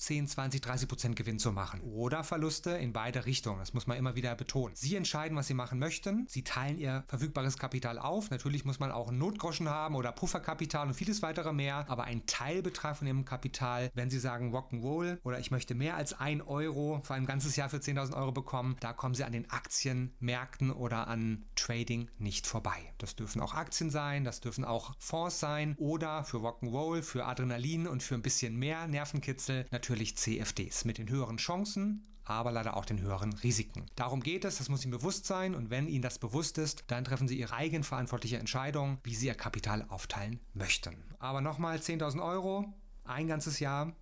10, 0.00 0.26
20, 0.28 0.62
30 0.62 0.88
Prozent 0.88 1.16
Gewinn 1.16 1.38
zu 1.38 1.52
machen. 1.52 1.82
Oder 1.82 2.24
Verluste 2.24 2.70
in 2.70 2.94
beide 2.94 3.26
Richtungen. 3.26 3.58
Das 3.58 3.74
muss 3.74 3.86
man 3.86 3.98
immer 3.98 4.16
wieder 4.16 4.34
betonen. 4.34 4.74
Sie 4.74 4.96
entscheiden, 4.96 5.36
was 5.36 5.46
Sie 5.46 5.54
machen 5.54 5.78
möchten. 5.78 6.24
Sie 6.26 6.42
teilen 6.42 6.78
Ihr 6.78 7.04
verfügbares 7.06 7.58
Kapital 7.58 7.98
auf. 7.98 8.30
Natürlich 8.30 8.64
muss 8.64 8.80
man 8.80 8.92
auch 8.92 9.08
einen 9.08 9.18
Notgroschen 9.18 9.68
haben 9.68 9.94
oder 9.94 10.12
Pufferkapital 10.12 10.86
und 10.86 10.94
vieles 10.94 11.20
weitere 11.20 11.52
mehr. 11.52 11.84
Aber 11.90 12.04
ein 12.04 12.24
Teilbetrag 12.24 12.96
von 12.96 13.06
Ihrem 13.06 13.26
Kapital, 13.26 13.90
wenn 13.94 14.08
Sie 14.08 14.18
sagen 14.18 14.56
Rock'n'Roll 14.56 15.18
oder 15.22 15.38
ich 15.38 15.50
möchte 15.50 15.74
mehr 15.74 15.96
als 15.96 16.14
1 16.14 16.46
Euro 16.46 17.02
für 17.04 17.12
ein 17.12 17.26
ganzes 17.26 17.56
Jahr 17.56 17.68
für 17.68 17.76
10.000 17.76 18.16
Euro 18.16 18.32
bekommen, 18.32 18.76
da 18.80 18.94
kommen 18.94 19.14
Sie 19.14 19.24
an 19.24 19.32
den 19.32 19.50
Aktienmärkten 19.50 20.70
oder 20.70 21.08
an 21.08 21.44
Trading 21.56 22.08
nicht 22.18 22.46
vorbei. 22.46 22.94
Das 22.96 23.16
dürfen 23.16 23.42
auch 23.42 23.52
Aktien 23.52 23.90
sein, 23.90 24.24
das 24.24 24.40
dürfen 24.40 24.64
auch 24.64 24.94
Fonds 24.98 25.40
sein 25.40 25.74
oder 25.78 26.24
für 26.24 26.38
Rock'n'Roll, 26.38 27.02
für 27.02 27.26
Adrenalin 27.26 27.86
und 27.86 28.02
für 28.02 28.14
ein 28.14 28.22
bisschen 28.22 28.56
mehr 28.56 28.86
Nervenkitzel 28.86 29.66
natürlich 29.70 29.89
natürlich 29.90 30.16
CFDs 30.16 30.84
mit 30.84 30.98
den 30.98 31.08
höheren 31.08 31.38
Chancen, 31.38 32.06
aber 32.22 32.52
leider 32.52 32.76
auch 32.76 32.84
den 32.84 33.00
höheren 33.00 33.32
Risiken. 33.32 33.86
Darum 33.96 34.22
geht 34.22 34.44
es, 34.44 34.58
das 34.58 34.68
muss 34.68 34.84
Ihnen 34.84 34.92
bewusst 34.92 35.26
sein 35.26 35.52
und 35.52 35.68
wenn 35.68 35.88
Ihnen 35.88 36.02
das 36.02 36.20
bewusst 36.20 36.58
ist, 36.58 36.84
dann 36.86 37.02
treffen 37.02 37.26
Sie 37.26 37.40
Ihre 37.40 37.54
eigenverantwortliche 37.54 38.38
Entscheidung, 38.38 38.98
wie 39.02 39.16
Sie 39.16 39.26
Ihr 39.26 39.34
Kapital 39.34 39.84
aufteilen 39.88 40.38
möchten. 40.54 40.94
Aber 41.18 41.40
nochmal 41.40 41.78
10.000 41.78 42.22
Euro, 42.22 42.72
ein 43.02 43.26
ganzes 43.26 43.58
Jahr, 43.58 43.96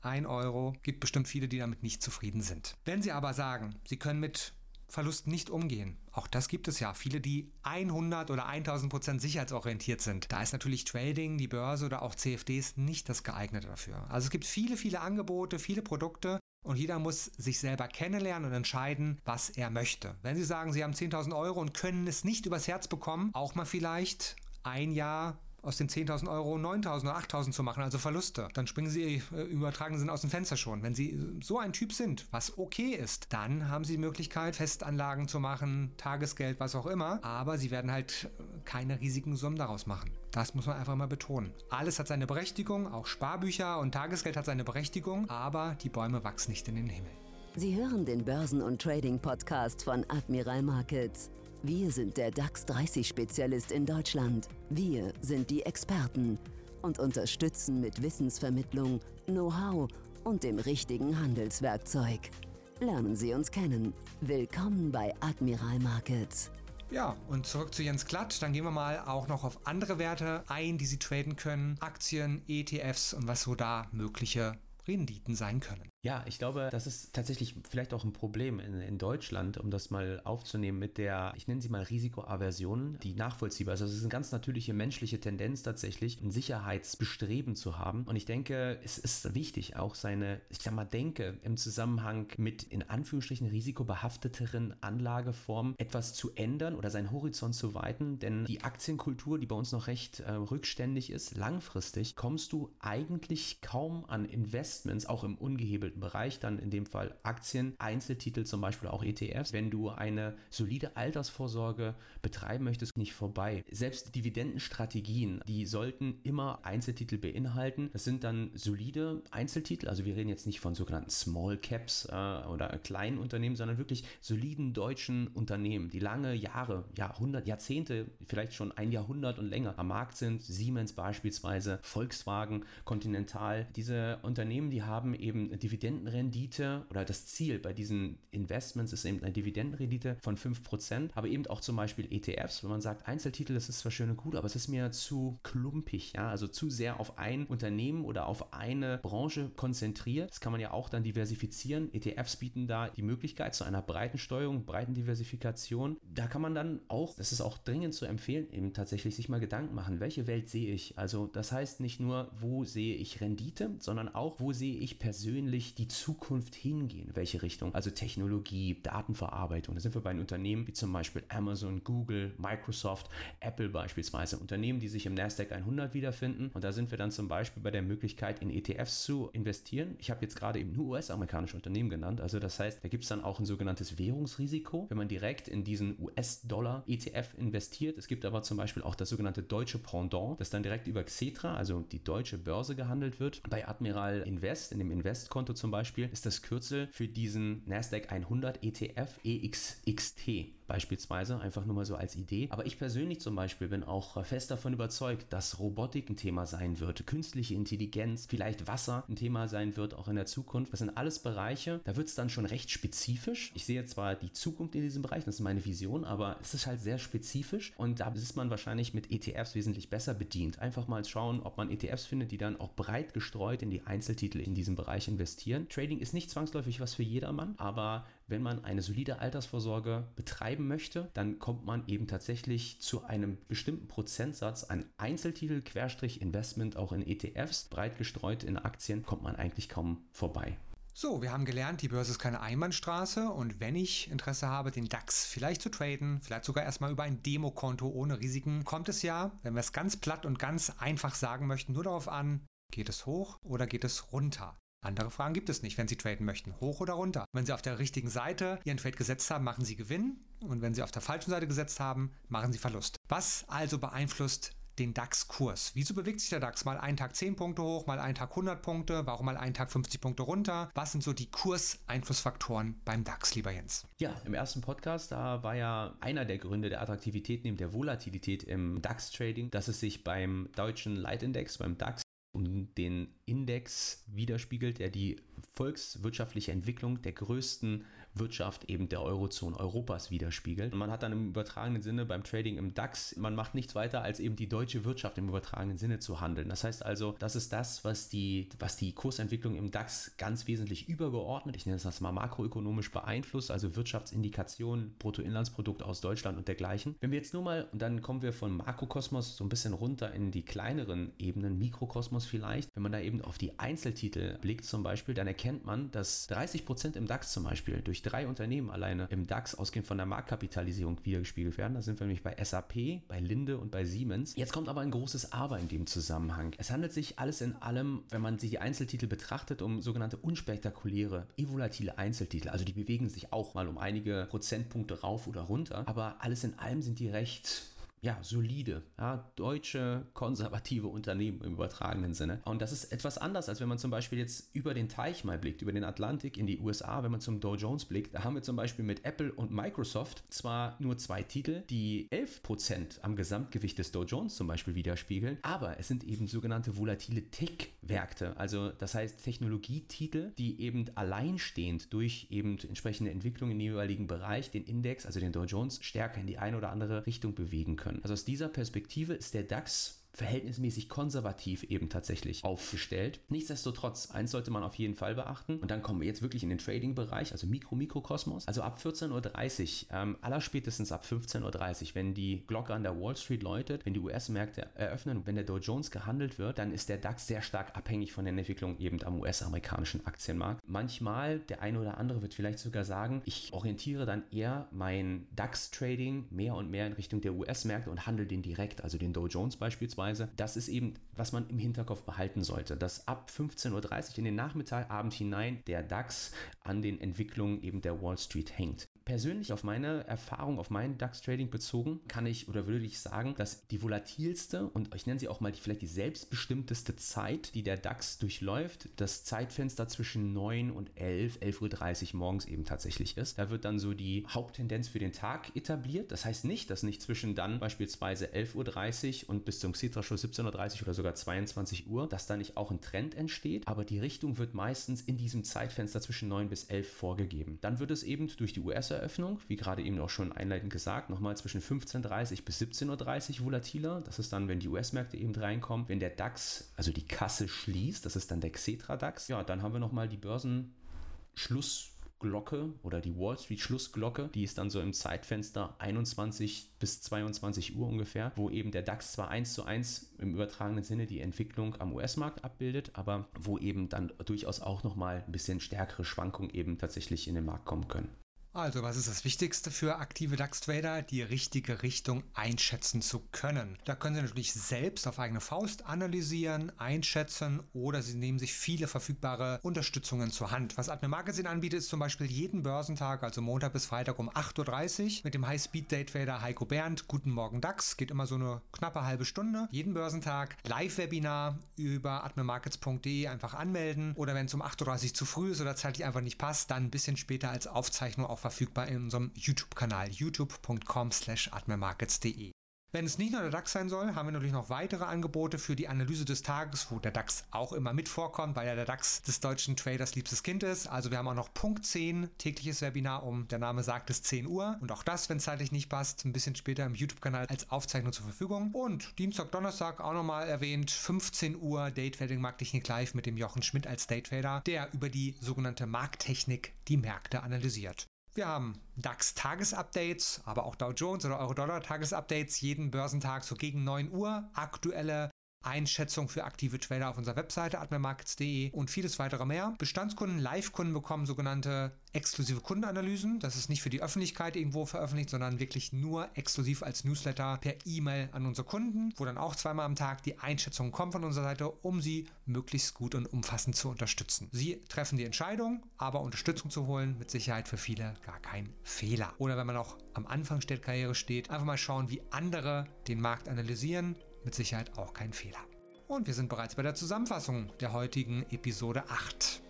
1 0.00 0.26
Euro, 0.26 0.72
gibt 0.82 0.98
bestimmt 0.98 1.28
viele, 1.28 1.46
die 1.46 1.58
damit 1.58 1.84
nicht 1.84 2.02
zufrieden 2.02 2.42
sind. 2.42 2.74
Wenn 2.84 3.00
Sie 3.00 3.12
aber 3.12 3.32
sagen, 3.32 3.76
Sie 3.86 3.96
können 3.96 4.18
mit 4.18 4.54
Verlusten 4.88 5.30
nicht 5.30 5.50
umgehen. 5.50 5.96
Auch 6.12 6.26
das 6.26 6.48
gibt 6.48 6.66
es 6.66 6.80
ja. 6.80 6.94
Viele, 6.94 7.20
die 7.20 7.50
100 7.62 8.30
oder 8.30 8.46
1000 8.46 8.90
Prozent 8.90 9.20
sicherheitsorientiert 9.20 10.00
sind. 10.00 10.32
Da 10.32 10.42
ist 10.42 10.52
natürlich 10.52 10.84
Trading, 10.84 11.38
die 11.38 11.48
Börse 11.48 11.86
oder 11.86 12.02
auch 12.02 12.14
CFDs 12.14 12.76
nicht 12.76 13.08
das 13.08 13.22
geeignete 13.22 13.68
dafür. 13.68 14.06
Also 14.08 14.26
es 14.26 14.30
gibt 14.30 14.46
viele, 14.46 14.76
viele 14.76 15.00
Angebote, 15.00 15.58
viele 15.58 15.82
Produkte. 15.82 16.40
Und 16.64 16.76
jeder 16.76 16.98
muss 16.98 17.26
sich 17.36 17.60
selber 17.60 17.86
kennenlernen 17.86 18.50
und 18.50 18.56
entscheiden, 18.56 19.20
was 19.24 19.48
er 19.50 19.70
möchte. 19.70 20.16
Wenn 20.22 20.36
Sie 20.36 20.44
sagen, 20.44 20.72
Sie 20.72 20.82
haben 20.82 20.92
10.000 20.92 21.36
Euro 21.36 21.60
und 21.60 21.72
können 21.72 22.06
es 22.06 22.24
nicht 22.24 22.46
übers 22.46 22.66
Herz 22.66 22.88
bekommen, 22.88 23.30
auch 23.32 23.54
mal 23.54 23.64
vielleicht 23.64 24.36
ein 24.64 24.92
Jahr 24.92 25.38
aus 25.62 25.76
den 25.76 25.88
10.000 25.88 26.28
Euro 26.30 26.56
9.000 26.56 27.00
oder 27.02 27.16
8.000 27.16 27.52
zu 27.52 27.62
machen, 27.62 27.82
also 27.82 27.98
Verluste. 27.98 28.48
Dann 28.54 28.66
springen 28.66 28.90
sie 28.90 29.22
äh, 29.32 29.42
im 29.42 29.58
übertragenen 29.58 29.98
Sinn 29.98 30.10
aus 30.10 30.20
dem 30.20 30.30
Fenster 30.30 30.56
schon. 30.56 30.82
Wenn 30.82 30.94
sie 30.94 31.18
so 31.42 31.58
ein 31.58 31.72
Typ 31.72 31.92
sind, 31.92 32.26
was 32.30 32.58
okay 32.58 32.90
ist, 32.90 33.32
dann 33.32 33.68
haben 33.68 33.84
sie 33.84 33.94
die 33.94 33.98
Möglichkeit, 33.98 34.56
Festanlagen 34.56 35.28
zu 35.28 35.40
machen, 35.40 35.92
Tagesgeld, 35.96 36.60
was 36.60 36.74
auch 36.74 36.86
immer. 36.86 37.22
Aber 37.22 37.58
sie 37.58 37.70
werden 37.70 37.90
halt 37.90 38.30
keine 38.64 39.00
riesigen 39.00 39.36
Summen 39.36 39.56
daraus 39.56 39.86
machen. 39.86 40.10
Das 40.30 40.54
muss 40.54 40.66
man 40.66 40.76
einfach 40.76 40.94
mal 40.94 41.08
betonen. 41.08 41.52
Alles 41.70 41.98
hat 41.98 42.08
seine 42.08 42.26
Berechtigung, 42.26 42.92
auch 42.92 43.06
Sparbücher 43.06 43.78
und 43.80 43.92
Tagesgeld 43.92 44.36
hat 44.36 44.44
seine 44.44 44.64
Berechtigung, 44.64 45.28
aber 45.28 45.76
die 45.82 45.88
Bäume 45.88 46.22
wachsen 46.22 46.50
nicht 46.50 46.68
in 46.68 46.76
den 46.76 46.88
Himmel. 46.88 47.10
Sie 47.56 47.74
hören 47.74 48.04
den 48.04 48.24
Börsen- 48.24 48.62
und 48.62 48.80
Trading-Podcast 48.80 49.82
von 49.82 50.04
Admiral 50.08 50.62
Markets. 50.62 51.30
Wir 51.64 51.90
sind 51.90 52.16
der 52.16 52.30
DAX 52.30 52.66
30 52.66 53.08
Spezialist 53.08 53.72
in 53.72 53.84
Deutschland. 53.84 54.48
Wir 54.70 55.12
sind 55.20 55.50
die 55.50 55.66
Experten 55.66 56.38
und 56.82 57.00
unterstützen 57.00 57.80
mit 57.80 58.00
Wissensvermittlung, 58.00 59.00
Know-how 59.26 59.90
und 60.22 60.44
dem 60.44 60.60
richtigen 60.60 61.18
Handelswerkzeug. 61.18 62.30
Lernen 62.78 63.16
Sie 63.16 63.34
uns 63.34 63.50
kennen. 63.50 63.92
Willkommen 64.20 64.92
bei 64.92 65.12
Admiral 65.18 65.80
Markets. 65.80 66.52
Ja, 66.92 67.16
und 67.26 67.44
zurück 67.44 67.74
zu 67.74 67.82
Jens 67.82 68.06
Glatt. 68.06 68.40
Dann 68.40 68.52
gehen 68.52 68.62
wir 68.62 68.70
mal 68.70 69.00
auch 69.00 69.26
noch 69.26 69.42
auf 69.42 69.58
andere 69.66 69.98
Werte 69.98 70.44
ein, 70.46 70.78
die 70.78 70.86
Sie 70.86 71.00
traden 71.00 71.34
können. 71.34 71.76
Aktien, 71.80 72.40
ETFs 72.46 73.14
und 73.14 73.26
was 73.26 73.42
so 73.42 73.56
da 73.56 73.88
mögliche 73.90 74.56
Renditen 74.86 75.34
sein 75.34 75.58
können. 75.58 75.90
Ja, 76.04 76.24
ich 76.28 76.38
glaube, 76.38 76.68
das 76.70 76.86
ist 76.86 77.12
tatsächlich 77.12 77.56
vielleicht 77.68 77.92
auch 77.92 78.04
ein 78.04 78.12
Problem 78.12 78.60
in, 78.60 78.80
in 78.80 78.98
Deutschland, 78.98 79.58
um 79.58 79.68
das 79.68 79.90
mal 79.90 80.20
aufzunehmen 80.22 80.78
mit 80.78 80.96
der, 80.96 81.32
ich 81.36 81.48
nenne 81.48 81.60
sie 81.60 81.68
mal 81.68 81.82
Risikoaversion, 81.82 82.98
die 83.02 83.14
nachvollziehbar 83.14 83.74
ist. 83.74 83.82
Also 83.82 83.92
es 83.92 83.98
ist 83.98 84.04
eine 84.04 84.12
ganz 84.12 84.30
natürliche 84.30 84.72
menschliche 84.74 85.18
Tendenz 85.18 85.64
tatsächlich, 85.64 86.20
ein 86.20 86.30
Sicherheitsbestreben 86.30 87.56
zu 87.56 87.78
haben. 87.78 88.04
Und 88.04 88.14
ich 88.14 88.26
denke, 88.26 88.78
es 88.84 88.98
ist 88.98 89.34
wichtig, 89.34 89.74
auch 89.74 89.96
seine, 89.96 90.40
ich 90.50 90.58
sag 90.58 90.72
mal, 90.72 90.84
Denke 90.84 91.36
im 91.42 91.56
Zusammenhang 91.56 92.28
mit 92.36 92.62
in 92.62 92.88
Anführungsstrichen 92.88 93.48
risikobehafteteren 93.48 94.80
Anlageformen 94.80 95.74
etwas 95.78 96.14
zu 96.14 96.30
ändern 96.36 96.76
oder 96.76 96.90
seinen 96.90 97.10
Horizont 97.10 97.56
zu 97.56 97.74
weiten. 97.74 98.20
Denn 98.20 98.44
die 98.44 98.62
Aktienkultur, 98.62 99.40
die 99.40 99.46
bei 99.46 99.56
uns 99.56 99.72
noch 99.72 99.88
recht 99.88 100.20
äh, 100.20 100.30
rückständig 100.30 101.10
ist, 101.10 101.36
langfristig 101.36 102.14
kommst 102.14 102.52
du 102.52 102.70
eigentlich 102.78 103.60
kaum 103.62 104.04
an 104.04 104.24
Investments, 104.24 105.04
auch 105.06 105.24
im 105.24 105.36
ungehebelten 105.36 105.87
gebündelten 105.88 106.00
Bereich, 106.00 106.40
dann 106.40 106.58
in 106.58 106.70
dem 106.70 106.86
Fall 106.86 107.14
Aktien, 107.22 107.74
Einzeltitel, 107.78 108.44
zum 108.44 108.60
Beispiel 108.60 108.88
auch 108.88 109.02
ETFs. 109.02 109.52
Wenn 109.52 109.70
du 109.70 109.90
eine 109.90 110.36
solide 110.50 110.96
Altersvorsorge 110.96 111.94
betreiben 112.22 112.64
möchtest, 112.64 112.96
nicht 112.96 113.12
vorbei. 113.12 113.64
Selbst 113.70 114.14
Dividendenstrategien, 114.14 115.40
die 115.46 115.66
sollten 115.66 116.20
immer 116.22 116.60
Einzeltitel 116.64 117.18
beinhalten. 117.18 117.90
Das 117.92 118.04
sind 118.04 118.24
dann 118.24 118.50
solide 118.54 119.22
Einzeltitel, 119.30 119.88
also 119.88 120.04
wir 120.04 120.16
reden 120.16 120.28
jetzt 120.28 120.46
nicht 120.46 120.60
von 120.60 120.74
sogenannten 120.74 121.10
Small 121.10 121.56
Caps 121.56 122.06
äh, 122.06 122.12
oder 122.12 122.78
kleinen 122.82 123.18
Unternehmen, 123.18 123.56
sondern 123.56 123.78
wirklich 123.78 124.04
soliden 124.20 124.72
deutschen 124.72 125.28
Unternehmen, 125.28 125.90
die 125.90 126.00
lange 126.00 126.34
Jahre, 126.34 126.84
Jahrhundert, 126.96 127.46
Jahrzehnte, 127.46 128.06
vielleicht 128.26 128.54
schon 128.54 128.72
ein 128.72 128.92
Jahrhundert 128.92 129.38
und 129.38 129.46
länger 129.46 129.78
am 129.78 129.88
Markt 129.88 130.16
sind. 130.16 130.42
Siemens 130.42 130.92
beispielsweise, 130.92 131.78
Volkswagen, 131.82 132.64
Continental. 132.84 133.66
Diese 133.76 134.18
Unternehmen, 134.22 134.70
die 134.70 134.82
haben 134.82 135.14
eben 135.14 135.58
Dividendenstrategien 135.58 135.77
Dividendenrendite 135.78 136.86
oder 136.90 137.04
das 137.04 137.26
Ziel 137.26 137.58
bei 137.58 137.72
diesen 137.72 138.18
Investments 138.30 138.92
ist 138.92 139.04
eben 139.04 139.22
eine 139.22 139.32
Dividendenrendite 139.32 140.16
von 140.20 140.36
5%, 140.36 141.10
aber 141.14 141.28
eben 141.28 141.46
auch 141.46 141.60
zum 141.60 141.76
Beispiel 141.76 142.08
ETFs, 142.10 142.62
wenn 142.62 142.70
man 142.70 142.80
sagt, 142.80 143.06
Einzeltitel, 143.06 143.54
das 143.54 143.68
ist 143.68 143.78
zwar 143.80 143.92
schön 143.92 144.10
und 144.10 144.16
gut, 144.16 144.34
aber 144.34 144.46
es 144.46 144.56
ist 144.56 144.68
mir 144.68 144.90
zu 144.90 145.38
klumpig, 145.42 146.14
ja, 146.14 146.28
also 146.28 146.48
zu 146.48 146.68
sehr 146.68 146.98
auf 147.00 147.18
ein 147.18 147.46
Unternehmen 147.46 148.04
oder 148.04 148.26
auf 148.26 148.52
eine 148.52 148.98
Branche 148.98 149.50
konzentriert. 149.56 150.30
Das 150.30 150.40
kann 150.40 150.52
man 150.52 150.60
ja 150.60 150.72
auch 150.72 150.88
dann 150.88 151.02
diversifizieren. 151.02 151.92
ETFs 151.92 152.36
bieten 152.36 152.66
da 152.66 152.88
die 152.88 153.02
Möglichkeit 153.02 153.54
zu 153.54 153.64
einer 153.64 153.82
breiten 153.82 154.18
Steuerung, 154.18 154.64
breiten 154.64 154.94
Diversifikation. 154.94 155.96
Da 156.12 156.26
kann 156.26 156.42
man 156.42 156.54
dann 156.54 156.80
auch, 156.88 157.14
das 157.14 157.32
ist 157.32 157.40
auch 157.40 157.58
dringend 157.58 157.94
zu 157.94 158.04
empfehlen, 158.04 158.50
eben 158.52 158.72
tatsächlich 158.72 159.14
sich 159.14 159.28
mal 159.28 159.40
Gedanken 159.40 159.74
machen, 159.74 160.00
welche 160.00 160.26
Welt 160.26 160.48
sehe 160.48 160.72
ich? 160.72 160.98
Also 160.98 161.26
das 161.26 161.52
heißt 161.52 161.80
nicht 161.80 162.00
nur, 162.00 162.30
wo 162.38 162.64
sehe 162.64 162.96
ich 162.96 163.20
Rendite, 163.20 163.76
sondern 163.78 164.08
auch, 164.08 164.40
wo 164.40 164.52
sehe 164.52 164.76
ich 164.76 164.98
persönlich 164.98 165.67
wirklich 165.68 165.74
die 165.74 165.88
Zukunft 165.88 166.54
hingehen? 166.54 167.10
Welche 167.14 167.42
Richtung? 167.42 167.74
Also 167.74 167.90
Technologie, 167.90 168.80
Datenverarbeitung. 168.82 169.74
Da 169.74 169.80
sind 169.80 169.94
wir 169.94 170.00
bei 170.00 170.12
den 170.12 170.20
Unternehmen 170.20 170.66
wie 170.66 170.72
zum 170.72 170.92
Beispiel 170.92 171.22
Amazon, 171.28 171.82
Google, 171.84 172.32
Microsoft, 172.38 173.08
Apple 173.40 173.68
beispielsweise. 173.68 174.38
Unternehmen, 174.38 174.80
die 174.80 174.88
sich 174.88 175.06
im 175.06 175.14
Nasdaq 175.14 175.52
100 175.52 175.94
wiederfinden. 175.94 176.50
Und 176.54 176.64
da 176.64 176.72
sind 176.72 176.90
wir 176.90 176.98
dann 176.98 177.10
zum 177.10 177.28
Beispiel 177.28 177.62
bei 177.62 177.70
der 177.70 177.82
Möglichkeit, 177.82 178.40
in 178.40 178.50
ETFs 178.50 179.02
zu 179.04 179.28
investieren. 179.32 179.96
Ich 179.98 180.10
habe 180.10 180.22
jetzt 180.22 180.36
gerade 180.36 180.58
eben 180.58 180.72
nur 180.72 180.86
US-amerikanische 180.88 181.56
Unternehmen 181.56 181.90
genannt. 181.90 182.20
Also 182.20 182.38
das 182.38 182.58
heißt, 182.58 182.82
da 182.82 182.88
gibt 182.88 183.02
es 183.02 183.08
dann 183.08 183.22
auch 183.22 183.38
ein 183.38 183.46
sogenanntes 183.46 183.98
Währungsrisiko, 183.98 184.86
wenn 184.88 184.98
man 184.98 185.08
direkt 185.08 185.48
in 185.48 185.64
diesen 185.64 185.98
US-Dollar-ETF 186.00 187.34
investiert. 187.36 187.98
Es 187.98 188.08
gibt 188.08 188.24
aber 188.24 188.42
zum 188.42 188.56
Beispiel 188.56 188.82
auch 188.82 188.94
das 188.94 189.08
sogenannte 189.10 189.42
deutsche 189.42 189.78
Pendant, 189.78 190.40
das 190.40 190.50
dann 190.50 190.62
direkt 190.62 190.86
über 190.86 191.02
Xetra, 191.02 191.54
also 191.54 191.80
die 191.80 192.02
deutsche 192.02 192.38
Börse 192.38 192.74
gehandelt 192.74 193.20
wird. 193.20 193.42
Bei 193.48 193.66
Admiral 193.66 194.22
Invest, 194.22 194.72
in 194.72 194.78
dem 194.78 194.90
Investkonto 194.90 195.54
zum 195.58 195.70
Beispiel 195.70 196.08
ist 196.12 196.24
das 196.24 196.42
Kürzel 196.42 196.88
für 196.92 197.08
diesen 197.08 197.62
Nasdaq 197.66 198.10
100 198.10 198.62
ETF 198.62 199.18
EXXT. 199.24 200.57
Beispielsweise, 200.68 201.40
einfach 201.40 201.64
nur 201.64 201.74
mal 201.74 201.84
so 201.84 201.96
als 201.96 202.14
Idee. 202.14 202.46
Aber 202.50 202.66
ich 202.66 202.78
persönlich 202.78 203.20
zum 203.20 203.34
Beispiel 203.34 203.68
bin 203.68 203.82
auch 203.82 204.24
fest 204.24 204.50
davon 204.50 204.74
überzeugt, 204.74 205.32
dass 205.32 205.58
Robotik 205.58 206.08
ein 206.10 206.16
Thema 206.16 206.46
sein 206.46 206.78
wird, 206.78 207.06
künstliche 207.06 207.54
Intelligenz, 207.54 208.26
vielleicht 208.28 208.68
Wasser 208.68 209.04
ein 209.08 209.16
Thema 209.16 209.48
sein 209.48 209.76
wird, 209.76 209.94
auch 209.94 210.08
in 210.08 210.16
der 210.16 210.26
Zukunft. 210.26 210.72
Das 210.72 210.78
sind 210.78 210.96
alles 210.96 211.18
Bereiche, 211.18 211.80
da 211.84 211.96
wird 211.96 212.08
es 212.08 212.14
dann 212.14 212.28
schon 212.28 212.46
recht 212.46 212.70
spezifisch. 212.70 213.50
Ich 213.54 213.64
sehe 213.64 213.84
zwar 213.86 214.14
die 214.14 214.32
Zukunft 214.32 214.74
in 214.74 214.82
diesem 214.82 215.02
Bereich, 215.02 215.24
das 215.24 215.36
ist 215.36 215.40
meine 215.40 215.64
Vision, 215.64 216.04
aber 216.04 216.36
es 216.40 216.54
ist 216.54 216.66
halt 216.66 216.80
sehr 216.80 216.98
spezifisch 216.98 217.72
und 217.76 218.00
da 218.00 218.08
ist 218.10 218.36
man 218.36 218.50
wahrscheinlich 218.50 218.94
mit 218.94 219.10
ETFs 219.10 219.54
wesentlich 219.54 219.88
besser 219.88 220.14
bedient. 220.14 220.58
Einfach 220.58 220.86
mal 220.86 221.04
schauen, 221.04 221.40
ob 221.40 221.56
man 221.56 221.70
ETFs 221.70 222.04
findet, 222.04 222.30
die 222.30 222.38
dann 222.38 222.60
auch 222.60 222.72
breit 222.74 223.14
gestreut 223.14 223.62
in 223.62 223.70
die 223.70 223.82
Einzeltitel 223.86 224.38
in 224.38 224.54
diesem 224.54 224.76
Bereich 224.76 225.08
investieren. 225.08 225.68
Trading 225.68 225.98
ist 225.98 226.12
nicht 226.12 226.30
zwangsläufig 226.30 226.80
was 226.80 226.94
für 226.94 227.02
jedermann, 227.02 227.54
aber 227.56 228.04
wenn 228.28 228.42
man 228.42 228.64
eine 228.64 228.82
solide 228.82 229.18
Altersvorsorge 229.18 230.06
betreiben 230.14 230.68
möchte, 230.68 231.10
dann 231.14 231.38
kommt 231.38 231.64
man 231.64 231.86
eben 231.88 232.06
tatsächlich 232.06 232.80
zu 232.80 233.04
einem 233.04 233.38
bestimmten 233.48 233.88
Prozentsatz 233.88 234.64
an 234.64 234.84
Einzeltitel, 234.98 235.62
Querstrich, 235.62 236.20
Investment, 236.20 236.76
auch 236.76 236.92
in 236.92 237.06
ETFs, 237.06 237.64
breit 237.64 237.98
gestreut 237.98 238.44
in 238.44 238.58
Aktien, 238.58 239.02
kommt 239.02 239.22
man 239.22 239.36
eigentlich 239.36 239.68
kaum 239.68 240.04
vorbei. 240.12 240.56
So, 241.00 241.22
wir 241.22 241.30
haben 241.30 241.44
gelernt, 241.44 241.80
die 241.82 241.88
Börse 241.88 242.10
ist 242.10 242.18
keine 242.18 242.40
Einbahnstraße 242.40 243.28
und 243.28 243.60
wenn 243.60 243.76
ich 243.76 244.10
Interesse 244.10 244.48
habe, 244.48 244.72
den 244.72 244.88
DAX 244.88 245.26
vielleicht 245.26 245.62
zu 245.62 245.68
traden, 245.68 246.20
vielleicht 246.22 246.44
sogar 246.44 246.64
erstmal 246.64 246.90
über 246.90 247.04
ein 247.04 247.22
Demokonto 247.22 247.86
ohne 247.88 248.18
Risiken, 248.18 248.64
kommt 248.64 248.88
es 248.88 249.02
ja, 249.02 249.30
wenn 249.42 249.54
wir 249.54 249.60
es 249.60 249.72
ganz 249.72 249.96
platt 249.96 250.26
und 250.26 250.40
ganz 250.40 250.72
einfach 250.78 251.14
sagen 251.14 251.46
möchten, 251.46 251.72
nur 251.72 251.84
darauf 251.84 252.08
an, 252.08 252.44
geht 252.72 252.88
es 252.88 253.06
hoch 253.06 253.38
oder 253.44 253.68
geht 253.68 253.84
es 253.84 254.12
runter? 254.12 254.58
Andere 254.80 255.10
Fragen 255.10 255.34
gibt 255.34 255.48
es 255.48 255.62
nicht, 255.62 255.76
wenn 255.76 255.88
Sie 255.88 255.96
traden 255.96 256.24
möchten, 256.24 256.54
hoch 256.60 256.80
oder 256.80 256.94
runter. 256.94 257.24
Wenn 257.32 257.46
Sie 257.46 257.52
auf 257.52 257.62
der 257.62 257.78
richtigen 257.78 258.10
Seite 258.10 258.60
Ihren 258.64 258.76
Trade 258.76 258.96
gesetzt 258.96 259.30
haben, 259.30 259.44
machen 259.44 259.64
Sie 259.64 259.76
Gewinn 259.76 260.18
und 260.40 260.62
wenn 260.62 260.74
Sie 260.74 260.82
auf 260.82 260.92
der 260.92 261.02
falschen 261.02 261.30
Seite 261.30 261.48
gesetzt 261.48 261.80
haben, 261.80 262.12
machen 262.28 262.52
Sie 262.52 262.58
Verlust. 262.58 262.96
Was 263.08 263.44
also 263.48 263.78
beeinflusst 263.78 264.52
den 264.78 264.94
DAX-Kurs. 264.94 265.72
Wieso 265.74 265.94
bewegt 265.94 266.20
sich 266.20 266.30
der 266.30 266.40
DAX? 266.40 266.64
Mal 266.64 266.78
einen 266.78 266.96
Tag 266.96 267.16
10 267.16 267.36
Punkte 267.36 267.62
hoch, 267.62 267.86
mal 267.86 267.98
einen 267.98 268.14
Tag 268.14 268.30
100 268.30 268.62
Punkte, 268.62 269.06
warum 269.06 269.26
mal 269.26 269.36
einen 269.36 269.54
Tag 269.54 269.72
50 269.72 270.00
Punkte 270.00 270.22
runter? 270.22 270.70
Was 270.74 270.92
sind 270.92 271.02
so 271.02 271.12
die 271.12 271.30
Kurseinflussfaktoren 271.30 272.80
beim 272.84 273.04
DAX, 273.04 273.34
lieber 273.34 273.50
Jens? 273.50 273.86
Ja, 274.00 274.14
im 274.24 274.34
ersten 274.34 274.60
Podcast, 274.60 275.10
da 275.10 275.42
war 275.42 275.56
ja 275.56 275.96
einer 276.00 276.24
der 276.24 276.38
Gründe 276.38 276.68
der 276.68 276.80
Attraktivität 276.80 277.44
neben 277.44 277.56
der 277.56 277.72
Volatilität 277.72 278.44
im 278.44 278.80
DAX-Trading, 278.80 279.50
dass 279.50 279.68
es 279.68 279.80
sich 279.80 280.04
beim 280.04 280.48
deutschen 280.54 280.94
Leitindex, 280.94 281.58
beim 281.58 281.76
DAX, 281.76 282.02
um 282.38 282.72
den 282.76 283.08
Index 283.26 284.04
widerspiegelt, 284.06 284.78
der 284.78 284.90
die 284.90 285.16
volkswirtschaftliche 285.54 286.52
Entwicklung 286.52 287.02
der 287.02 287.12
größten 287.12 287.84
Wirtschaft 288.14 288.64
eben 288.64 288.88
der 288.88 289.02
Eurozone 289.02 289.56
Europas 289.58 290.10
widerspiegelt. 290.10 290.72
Und 290.72 290.78
man 290.78 290.90
hat 290.90 291.02
dann 291.02 291.12
im 291.12 291.28
übertragenen 291.28 291.82
Sinne 291.82 292.04
beim 292.04 292.24
Trading 292.24 292.56
im 292.56 292.74
DAX, 292.74 293.16
man 293.16 293.34
macht 293.34 293.54
nichts 293.54 293.74
weiter, 293.74 294.02
als 294.02 294.20
eben 294.20 294.36
die 294.36 294.48
deutsche 294.48 294.84
Wirtschaft 294.84 295.18
im 295.18 295.28
übertragenen 295.28 295.76
Sinne 295.76 295.98
zu 295.98 296.20
handeln. 296.20 296.48
Das 296.48 296.64
heißt 296.64 296.84
also, 296.84 297.14
das 297.18 297.36
ist 297.36 297.52
das, 297.52 297.84
was 297.84 298.08
die, 298.08 298.48
was 298.58 298.76
die 298.76 298.92
Kursentwicklung 298.92 299.54
im 299.54 299.70
DAX 299.70 300.12
ganz 300.16 300.46
wesentlich 300.46 300.88
übergeordnet, 300.88 301.56
ich 301.56 301.66
nenne 301.66 301.78
das 301.78 302.00
mal 302.00 302.12
makroökonomisch 302.12 302.90
beeinflusst, 302.90 303.50
also 303.50 303.76
Wirtschaftsindikationen, 303.76 304.94
Bruttoinlandsprodukt 304.98 305.82
aus 305.82 306.00
Deutschland 306.00 306.38
und 306.38 306.48
dergleichen. 306.48 306.96
Wenn 307.00 307.10
wir 307.10 307.18
jetzt 307.18 307.34
nur 307.34 307.42
mal, 307.42 307.68
und 307.72 307.80
dann 307.80 308.02
kommen 308.02 308.22
wir 308.22 308.32
von 308.32 308.56
Makrokosmos 308.56 309.36
so 309.36 309.44
ein 309.44 309.48
bisschen 309.48 309.74
runter 309.74 310.12
in 310.12 310.30
die 310.30 310.42
kleineren 310.42 311.12
Ebenen, 311.18 311.58
Mikrokosmos 311.58 312.26
vielleicht, 312.26 312.74
wenn 312.74 312.82
man 312.82 312.92
da 312.92 313.00
eben 313.00 313.22
auf 313.22 313.38
die 313.38 313.58
Einzeltitel 313.58 314.38
blickt 314.38 314.64
zum 314.64 314.82
Beispiel, 314.82 315.14
dann 315.14 315.26
erkennt 315.26 315.64
man, 315.64 315.90
dass 315.90 316.26
30 316.28 316.64
Prozent 316.64 316.96
im 316.96 317.06
DAX 317.06 317.32
zum 317.32 317.44
Beispiel 317.44 317.80
durch 317.82 317.97
drei 318.02 318.26
Unternehmen 318.26 318.70
alleine 318.70 319.06
im 319.10 319.26
DAX 319.26 319.54
ausgehend 319.54 319.86
von 319.86 319.96
der 319.96 320.06
Marktkapitalisierung 320.06 320.98
wiedergespiegelt 321.04 321.58
werden. 321.58 321.74
Da 321.74 321.82
sind 321.82 322.00
wir 322.00 322.06
nämlich 322.06 322.22
bei 322.22 322.36
SAP, 322.42 323.06
bei 323.08 323.20
Linde 323.20 323.58
und 323.58 323.70
bei 323.70 323.84
Siemens. 323.84 324.34
Jetzt 324.36 324.52
kommt 324.52 324.68
aber 324.68 324.80
ein 324.80 324.90
großes 324.90 325.32
Aber 325.32 325.58
in 325.58 325.68
dem 325.68 325.86
Zusammenhang. 325.86 326.54
Es 326.58 326.70
handelt 326.70 326.92
sich 326.92 327.18
alles 327.18 327.40
in 327.40 327.56
allem, 327.56 328.02
wenn 328.10 328.20
man 328.20 328.38
sich 328.38 328.50
die 328.50 328.58
Einzeltitel 328.58 329.06
betrachtet, 329.06 329.62
um 329.62 329.82
sogenannte 329.82 330.16
unspektakuläre, 330.16 331.26
evolatile 331.36 331.98
Einzeltitel. 331.98 332.48
Also 332.48 332.64
die 332.64 332.72
bewegen 332.72 333.08
sich 333.08 333.32
auch 333.32 333.54
mal 333.54 333.68
um 333.68 333.78
einige 333.78 334.26
Prozentpunkte 334.30 335.00
rauf 335.00 335.26
oder 335.26 335.42
runter. 335.42 335.82
Aber 335.86 336.16
alles 336.20 336.44
in 336.44 336.58
allem 336.58 336.82
sind 336.82 336.98
die 336.98 337.08
recht 337.08 337.62
ja, 338.00 338.18
solide, 338.22 338.82
ja, 338.98 339.30
deutsche 339.36 340.06
konservative 340.14 340.88
Unternehmen 340.88 341.40
im 341.42 341.52
übertragenen 341.52 342.14
Sinne. 342.14 342.40
Und 342.44 342.62
das 342.62 342.72
ist 342.72 342.92
etwas 342.92 343.18
anders, 343.18 343.48
als 343.48 343.60
wenn 343.60 343.68
man 343.68 343.78
zum 343.78 343.90
Beispiel 343.90 344.18
jetzt 344.18 344.50
über 344.54 344.74
den 344.74 344.88
Teich 344.88 345.24
mal 345.24 345.38
blickt, 345.38 345.62
über 345.62 345.72
den 345.72 345.84
Atlantik 345.84 346.36
in 346.36 346.46
die 346.46 346.58
USA, 346.58 347.02
wenn 347.02 347.10
man 347.10 347.20
zum 347.20 347.40
Dow 347.40 347.56
Jones 347.56 347.84
blickt. 347.84 348.14
Da 348.14 348.24
haben 348.24 348.34
wir 348.34 348.42
zum 348.42 348.56
Beispiel 348.56 348.84
mit 348.84 349.04
Apple 349.04 349.32
und 349.32 349.50
Microsoft 349.50 350.22
zwar 350.28 350.76
nur 350.78 350.98
zwei 350.98 351.22
Titel, 351.22 351.62
die 351.70 352.08
11% 352.12 353.00
am 353.02 353.16
Gesamtgewicht 353.16 353.78
des 353.78 353.92
Dow 353.92 354.04
Jones 354.04 354.36
zum 354.36 354.46
Beispiel 354.46 354.74
widerspiegeln, 354.74 355.38
aber 355.42 355.78
es 355.78 355.88
sind 355.88 356.04
eben 356.04 356.28
sogenannte 356.28 356.76
volatile 356.76 357.30
Tech-Werte, 357.30 358.36
also 358.36 358.70
das 358.70 358.94
heißt 358.94 359.24
Technologietitel, 359.24 360.32
die 360.38 360.60
eben 360.60 360.86
alleinstehend 360.94 361.92
durch 361.92 362.28
eben 362.30 362.58
entsprechende 362.58 363.10
Entwicklungen 363.10 363.52
im 363.52 363.60
jeweiligen 363.60 364.06
Bereich 364.06 364.50
den 364.50 364.64
Index, 364.64 365.06
also 365.06 365.20
den 365.20 365.32
Dow 365.32 365.44
Jones, 365.44 365.78
stärker 365.82 366.20
in 366.20 366.26
die 366.26 366.38
eine 366.38 366.56
oder 366.56 366.70
andere 366.70 367.06
Richtung 367.06 367.34
bewegen 367.34 367.76
können 367.76 367.87
können. 367.88 368.02
Also 368.02 368.14
aus 368.14 368.24
dieser 368.24 368.48
Perspektive 368.48 369.14
ist 369.14 369.34
der 369.34 369.42
DAX 369.42 369.97
verhältnismäßig 370.18 370.88
konservativ 370.88 371.62
eben 371.62 371.88
tatsächlich 371.88 372.44
aufgestellt. 372.44 373.20
Nichtsdestotrotz, 373.28 374.10
eins 374.10 374.32
sollte 374.32 374.50
man 374.50 374.64
auf 374.64 374.74
jeden 374.74 374.96
Fall 374.96 375.14
beachten. 375.14 375.58
Und 375.58 375.70
dann 375.70 375.80
kommen 375.80 376.00
wir 376.00 376.08
jetzt 376.08 376.22
wirklich 376.22 376.42
in 376.42 376.48
den 376.48 376.58
Trading-Bereich, 376.58 377.30
also 377.30 377.46
Mikro-Mikrokosmos. 377.46 378.48
Also 378.48 378.62
ab 378.62 378.80
14.30 378.82 379.86
Uhr, 379.86 379.96
ähm, 379.96 380.16
allerspätestens 380.20 380.90
ab 380.90 381.04
15.30 381.08 381.42
Uhr, 381.82 381.94
wenn 381.94 382.14
die 382.14 382.44
Glocke 382.48 382.74
an 382.74 382.82
der 382.82 383.00
Wall 383.00 383.16
Street 383.16 383.44
läutet, 383.44 383.86
wenn 383.86 383.94
die 383.94 384.00
US-Märkte 384.00 384.66
eröffnen, 384.74 385.22
wenn 385.24 385.36
der 385.36 385.44
Dow 385.44 385.58
Jones 385.58 385.92
gehandelt 385.92 386.38
wird, 386.38 386.58
dann 386.58 386.72
ist 386.72 386.88
der 386.88 386.98
DAX 386.98 387.28
sehr 387.28 387.40
stark 387.40 387.76
abhängig 387.76 388.12
von 388.12 388.24
der 388.24 388.36
Entwicklung 388.36 388.76
eben 388.78 389.00
am 389.04 389.20
US-amerikanischen 389.20 390.04
Aktienmarkt. 390.04 390.60
Manchmal, 390.66 391.38
der 391.38 391.62
eine 391.62 391.80
oder 391.80 391.96
andere 391.96 392.22
wird 392.22 392.34
vielleicht 392.34 392.58
sogar 392.58 392.84
sagen, 392.84 393.22
ich 393.24 393.52
orientiere 393.52 394.04
dann 394.04 394.24
eher 394.32 394.66
mein 394.72 395.28
DAX-Trading 395.36 396.26
mehr 396.30 396.56
und 396.56 396.70
mehr 396.70 396.88
in 396.88 396.94
Richtung 396.94 397.20
der 397.20 397.34
US-Märkte 397.34 397.90
und 397.90 398.04
handle 398.06 398.26
den 398.26 398.42
direkt, 398.42 398.82
also 398.82 398.98
den 398.98 399.12
Dow 399.12 399.28
Jones 399.28 399.56
beispielsweise 399.56 400.07
Weise, 400.08 400.28
das 400.36 400.56
ist 400.56 400.68
eben, 400.68 400.94
was 401.16 401.32
man 401.32 401.48
im 401.48 401.58
Hinterkopf 401.58 402.02
behalten 402.02 402.42
sollte, 402.42 402.76
dass 402.76 403.06
ab 403.06 403.30
15.30 403.34 403.72
Uhr 404.12 404.18
in 404.18 404.24
den 404.24 404.34
Nachmittagabend 404.34 405.12
hinein 405.12 405.62
der 405.66 405.82
DAX 405.82 406.32
an 406.64 406.80
den 406.80 407.00
Entwicklungen 407.00 407.62
eben 407.62 407.82
der 407.82 408.00
Wall 408.00 408.16
Street 408.16 408.56
hängt 408.56 408.88
persönlich 409.08 409.54
auf 409.54 409.64
meine 409.64 410.06
Erfahrung, 410.06 410.58
auf 410.58 410.68
mein 410.68 410.98
DAX-Trading 410.98 411.48
bezogen, 411.48 412.00
kann 412.08 412.26
ich 412.26 412.46
oder 412.46 412.66
würde 412.66 412.84
ich 412.84 413.00
sagen, 413.00 413.34
dass 413.38 413.66
die 413.68 413.82
volatilste 413.82 414.66
und 414.66 414.94
ich 414.94 415.06
nenne 415.06 415.18
sie 415.18 415.28
auch 415.28 415.40
mal 415.40 415.50
die, 415.50 415.60
vielleicht 415.60 415.80
die 415.80 415.86
selbstbestimmteste 415.86 416.94
Zeit, 416.94 417.54
die 417.54 417.62
der 417.62 417.78
DAX 417.78 418.18
durchläuft, 418.18 418.90
das 418.96 419.24
Zeitfenster 419.24 419.88
zwischen 419.88 420.34
9 420.34 420.70
und 420.70 420.90
11, 420.96 421.38
11.30 421.38 422.12
Uhr 422.12 422.18
morgens 422.18 422.44
eben 422.44 422.66
tatsächlich 422.66 423.16
ist. 423.16 423.38
Da 423.38 423.48
wird 423.48 423.64
dann 423.64 423.78
so 423.78 423.94
die 423.94 424.26
Haupttendenz 424.28 424.88
für 424.88 424.98
den 424.98 425.12
Tag 425.12 425.56
etabliert. 425.56 426.12
Das 426.12 426.26
heißt 426.26 426.44
nicht, 426.44 426.68
dass 426.68 426.82
nicht 426.82 427.00
zwischen 427.00 427.34
dann 427.34 427.60
beispielsweise 427.60 428.26
11.30 428.26 429.24
Uhr 429.24 429.30
und 429.30 429.46
bis 429.46 429.60
zum 429.60 429.72
Xetra-Schluss 429.72 430.22
17.30 430.22 430.44
Uhr 430.44 430.82
oder 430.82 430.94
sogar 430.94 431.14
22 431.14 431.88
Uhr, 431.88 432.10
dass 432.10 432.26
da 432.26 432.36
nicht 432.36 432.58
auch 432.58 432.70
ein 432.70 432.82
Trend 432.82 433.14
entsteht, 433.14 433.66
aber 433.68 433.86
die 433.86 434.00
Richtung 434.00 434.36
wird 434.36 434.52
meistens 434.52 435.00
in 435.00 435.16
diesem 435.16 435.44
Zeitfenster 435.44 436.02
zwischen 436.02 436.28
9 436.28 436.50
bis 436.50 436.64
11 436.64 436.92
vorgegeben. 436.92 437.56
Dann 437.62 437.78
wird 437.78 437.90
es 437.90 438.02
eben 438.02 438.28
durch 438.36 438.52
die 438.52 438.60
US 438.60 438.97
Eröffnung, 438.98 439.40
wie 439.48 439.56
gerade 439.56 439.82
eben 439.82 439.98
auch 440.00 440.10
schon 440.10 440.32
einleitend 440.32 440.72
gesagt, 440.72 441.10
nochmal 441.10 441.36
zwischen 441.36 441.60
15.30 441.60 442.44
bis 442.44 442.60
17.30 442.60 443.40
Uhr 443.40 443.46
volatiler. 443.46 444.00
Das 444.02 444.18
ist 444.18 444.32
dann, 444.32 444.48
wenn 444.48 444.60
die 444.60 444.68
US-Märkte 444.68 445.16
eben 445.16 445.34
reinkommen. 445.34 445.88
Wenn 445.88 446.00
der 446.00 446.10
DAX, 446.10 446.72
also 446.76 446.92
die 446.92 447.06
Kasse 447.06 447.48
schließt, 447.48 448.04
das 448.04 448.16
ist 448.16 448.30
dann 448.30 448.40
der 448.40 448.50
Xetra 448.50 448.96
DAX. 448.96 449.28
Ja, 449.28 449.42
dann 449.42 449.62
haben 449.62 449.72
wir 449.72 449.80
nochmal 449.80 450.08
die 450.08 450.16
Börsenschluss. 450.16 451.92
Glocke 452.20 452.72
oder 452.82 453.00
die 453.00 453.16
Wall 453.16 453.38
Street 453.38 453.60
Schlussglocke, 453.60 454.28
die 454.34 454.42
ist 454.42 454.58
dann 454.58 454.70
so 454.70 454.80
im 454.80 454.92
Zeitfenster 454.92 455.76
21 455.78 456.70
bis 456.78 457.00
22 457.02 457.76
Uhr 457.76 457.86
ungefähr, 457.86 458.32
wo 458.34 458.50
eben 458.50 458.72
der 458.72 458.82
DAX 458.82 459.12
zwar 459.12 459.28
eins 459.28 459.54
zu 459.54 459.64
eins 459.64 460.12
im 460.18 460.34
übertragenen 460.34 460.82
Sinne 460.82 461.06
die 461.06 461.20
Entwicklung 461.20 461.80
am 461.80 461.92
US-Markt 461.92 462.44
abbildet, 462.44 462.90
aber 462.94 463.28
wo 463.38 463.58
eben 463.58 463.88
dann 463.88 464.12
durchaus 464.24 464.60
auch 464.60 464.82
nochmal 464.82 465.22
ein 465.26 465.32
bisschen 465.32 465.60
stärkere 465.60 466.04
Schwankungen 466.04 466.50
eben 466.50 466.78
tatsächlich 466.78 467.28
in 467.28 467.34
den 467.34 467.44
Markt 467.44 467.66
kommen 467.66 467.88
können. 467.88 468.10
Also, 468.58 468.82
was 468.82 468.96
ist 468.96 469.06
das 469.06 469.24
Wichtigste 469.24 469.70
für 469.70 469.98
aktive 469.98 470.34
DAX-Trader? 470.34 471.02
Die 471.02 471.22
richtige 471.22 471.84
Richtung 471.84 472.24
einschätzen 472.34 473.02
zu 473.02 473.20
können. 473.30 473.78
Da 473.84 473.94
können 473.94 474.16
Sie 474.16 474.22
natürlich 474.22 474.52
selbst 474.52 475.06
auf 475.06 475.20
eigene 475.20 475.40
Faust 475.40 475.86
analysieren, 475.86 476.72
einschätzen 476.76 477.62
oder 477.72 478.02
Sie 478.02 478.16
nehmen 478.16 478.40
sich 478.40 478.52
viele 478.52 478.88
verfügbare 478.88 479.60
Unterstützungen 479.62 480.32
zur 480.32 480.50
Hand. 480.50 480.76
Was 480.76 480.88
Admin 480.88 481.12
Magazin 481.12 481.46
anbietet, 481.46 481.78
ist 481.78 481.88
zum 481.88 482.00
Beispiel 482.00 482.26
jeden 482.26 482.64
Börsentag, 482.64 483.22
also 483.22 483.40
Montag 483.40 483.74
bis 483.74 483.86
Freitag 483.86 484.18
um 484.18 484.28
8.30 484.28 485.04
Uhr 485.04 485.20
mit 485.22 485.34
dem 485.34 485.46
High-Speed-Day-Trader 485.46 486.42
Heiko 486.42 486.64
Bernd. 486.64 487.06
Guten 487.06 487.30
Morgen 487.30 487.60
DAX. 487.60 487.96
Geht 487.96 488.10
immer 488.10 488.26
so 488.26 488.34
eine 488.34 488.60
knappe 488.72 489.04
halbe 489.04 489.24
Stunde. 489.24 489.68
Jeden 489.70 489.94
Börsentag. 489.94 490.56
Live-Webinar 490.66 491.60
über 491.76 492.24
adminmarkets.de 492.24 493.28
einfach 493.28 493.54
anmelden 493.54 494.14
oder 494.16 494.34
wenn 494.34 494.46
es 494.46 494.54
um 494.54 494.62
8.30 494.62 495.04
Uhr 495.04 495.14
zu 495.14 495.26
früh 495.26 495.52
ist 495.52 495.60
oder 495.60 495.76
zeitlich 495.76 496.04
einfach 496.04 496.22
nicht 496.22 496.38
passt, 496.38 496.72
dann 496.72 496.86
ein 496.86 496.90
bisschen 496.90 497.16
später 497.16 497.50
als 497.50 497.68
Aufzeichnung 497.68 498.26
auch 498.26 498.47
verfügbar 498.50 498.88
in 498.88 499.04
unserem 499.04 499.30
YouTube-Kanal 499.34 500.10
youtube.com 500.10 501.12
slash 501.12 501.52
admirmarkets.de. 501.52 502.52
Wenn 502.90 503.04
es 503.04 503.18
nicht 503.18 503.32
nur 503.32 503.42
der 503.42 503.50
DAX 503.50 503.72
sein 503.72 503.90
soll, 503.90 504.14
haben 504.14 504.28
wir 504.28 504.32
natürlich 504.32 504.54
noch 504.54 504.70
weitere 504.70 505.04
Angebote 505.04 505.58
für 505.58 505.76
die 505.76 505.88
Analyse 505.88 506.24
des 506.24 506.42
Tages, 506.42 506.86
wo 506.90 506.98
der 506.98 507.12
DAX 507.12 507.44
auch 507.50 507.74
immer 507.74 507.92
mit 507.92 508.08
vorkommt, 508.08 508.56
weil 508.56 508.66
ja 508.66 508.74
der 508.74 508.86
DAX 508.86 509.20
des 509.20 509.40
deutschen 509.40 509.76
Traders 509.76 510.14
liebstes 510.14 510.42
Kind 510.42 510.62
ist. 510.62 510.86
Also 510.86 511.10
wir 511.10 511.18
haben 511.18 511.28
auch 511.28 511.34
noch 511.34 511.52
Punkt 511.52 511.84
10, 511.84 512.30
tägliches 512.38 512.80
Webinar 512.80 513.24
um, 513.24 513.46
der 513.48 513.58
Name 513.58 513.82
sagt 513.82 514.08
es 514.08 514.22
10 514.22 514.46
Uhr. 514.46 514.78
Und 514.80 514.90
auch 514.90 515.02
das, 515.02 515.28
wenn 515.28 515.38
zeitlich 515.38 515.70
nicht 515.70 515.90
passt, 515.90 516.24
ein 516.24 516.32
bisschen 516.32 516.56
später 516.56 516.86
im 516.86 516.94
YouTube-Kanal 516.94 517.44
als 517.48 517.70
Aufzeichnung 517.70 518.14
zur 518.14 518.24
Verfügung. 518.24 518.70
Und 518.72 519.18
Dienstag, 519.18 519.52
Donnerstag 519.52 520.00
auch 520.00 520.14
nochmal 520.14 520.48
erwähnt, 520.48 520.90
15 520.90 521.60
Uhr 521.60 521.90
Day 521.90 522.10
Trading 522.10 522.40
Markttechnik 522.40 522.88
Live 522.88 523.12
mit 523.12 523.26
dem 523.26 523.36
Jochen 523.36 523.62
Schmidt 523.62 523.86
als 523.86 524.06
Day 524.06 524.22
Trader, 524.22 524.62
der 524.64 524.94
über 524.94 525.10
die 525.10 525.36
sogenannte 525.40 525.84
Markttechnik 525.84 526.72
die 526.88 526.96
Märkte 526.96 527.42
analysiert. 527.42 528.06
Wir 528.38 528.46
haben 528.46 528.80
DAX-Tagesupdates, 528.94 530.42
aber 530.44 530.64
auch 530.64 530.76
Dow 530.76 530.92
Jones 530.92 531.24
oder 531.24 531.40
Euro-Dollar-Tagesupdates 531.40 532.60
jeden 532.60 532.92
Börsentag 532.92 533.42
so 533.42 533.56
gegen 533.56 533.82
9 533.82 534.12
Uhr. 534.12 534.48
Aktuelle 534.54 535.28
Einschätzung 535.68 536.28
für 536.28 536.44
aktive 536.44 536.80
Trader 536.80 537.10
auf 537.10 537.18
unserer 537.18 537.36
Webseite 537.36 537.78
admirmarkets.de 537.78 538.70
und 538.72 538.90
vieles 538.90 539.18
weitere 539.18 539.44
mehr. 539.44 539.74
Bestandskunden, 539.78 540.38
Live-Kunden 540.38 540.94
bekommen 540.94 541.26
sogenannte 541.26 541.92
exklusive 542.12 542.60
Kundenanalysen. 542.60 543.38
Das 543.38 543.54
ist 543.54 543.68
nicht 543.68 543.82
für 543.82 543.90
die 543.90 544.02
Öffentlichkeit 544.02 544.56
irgendwo 544.56 544.86
veröffentlicht, 544.86 545.30
sondern 545.30 545.60
wirklich 545.60 545.92
nur 545.92 546.28
exklusiv 546.34 546.82
als 546.82 547.04
Newsletter 547.04 547.58
per 547.58 547.74
E-Mail 547.84 548.30
an 548.32 548.46
unsere 548.46 548.66
Kunden, 548.66 549.12
wo 549.16 549.24
dann 549.24 549.38
auch 549.38 549.54
zweimal 549.54 549.84
am 549.84 549.94
Tag 549.94 550.22
die 550.22 550.38
Einschätzungen 550.38 550.90
kommen 550.90 551.12
von 551.12 551.24
unserer 551.24 551.44
Seite, 551.44 551.70
um 551.70 552.00
sie 552.00 552.26
möglichst 552.46 552.94
gut 552.94 553.14
und 553.14 553.26
umfassend 553.26 553.76
zu 553.76 553.90
unterstützen. 553.90 554.48
Sie 554.52 554.82
treffen 554.88 555.18
die 555.18 555.24
Entscheidung, 555.24 555.84
aber 555.98 556.22
Unterstützung 556.22 556.70
zu 556.70 556.86
holen, 556.86 557.16
mit 557.18 557.30
Sicherheit 557.30 557.68
für 557.68 557.76
viele 557.76 558.14
gar 558.24 558.40
kein 558.40 558.72
Fehler. 558.82 559.34
Oder 559.38 559.58
wenn 559.58 559.66
man 559.66 559.76
auch 559.76 559.98
am 560.14 560.26
Anfang 560.26 560.60
der 560.60 560.78
Karriere 560.78 561.14
steht, 561.14 561.50
einfach 561.50 561.66
mal 561.66 561.76
schauen, 561.76 562.08
wie 562.10 562.22
andere 562.30 562.86
den 563.06 563.20
Markt 563.20 563.48
analysieren 563.48 564.16
mit 564.48 564.54
Sicherheit 564.54 564.96
auch 564.96 565.12
kein 565.12 565.34
Fehler. 565.34 565.58
Und 566.06 566.26
wir 566.26 566.32
sind 566.32 566.48
bereits 566.48 566.74
bei 566.74 566.82
der 566.82 566.94
Zusammenfassung 566.94 567.70
der 567.80 567.92
heutigen 567.92 568.46
Episode 568.48 569.04
8. 569.10 569.60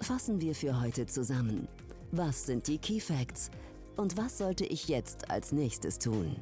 Fassen 0.00 0.40
wir 0.40 0.54
für 0.54 0.80
heute 0.80 1.04
zusammen. 1.04 1.68
Was 2.10 2.46
sind 2.46 2.66
die 2.66 2.78
Key 2.78 3.00
Facts? 3.00 3.50
Und 3.96 4.16
was 4.16 4.38
sollte 4.38 4.64
ich 4.64 4.88
jetzt 4.88 5.30
als 5.30 5.52
nächstes 5.52 5.98
tun? 5.98 6.36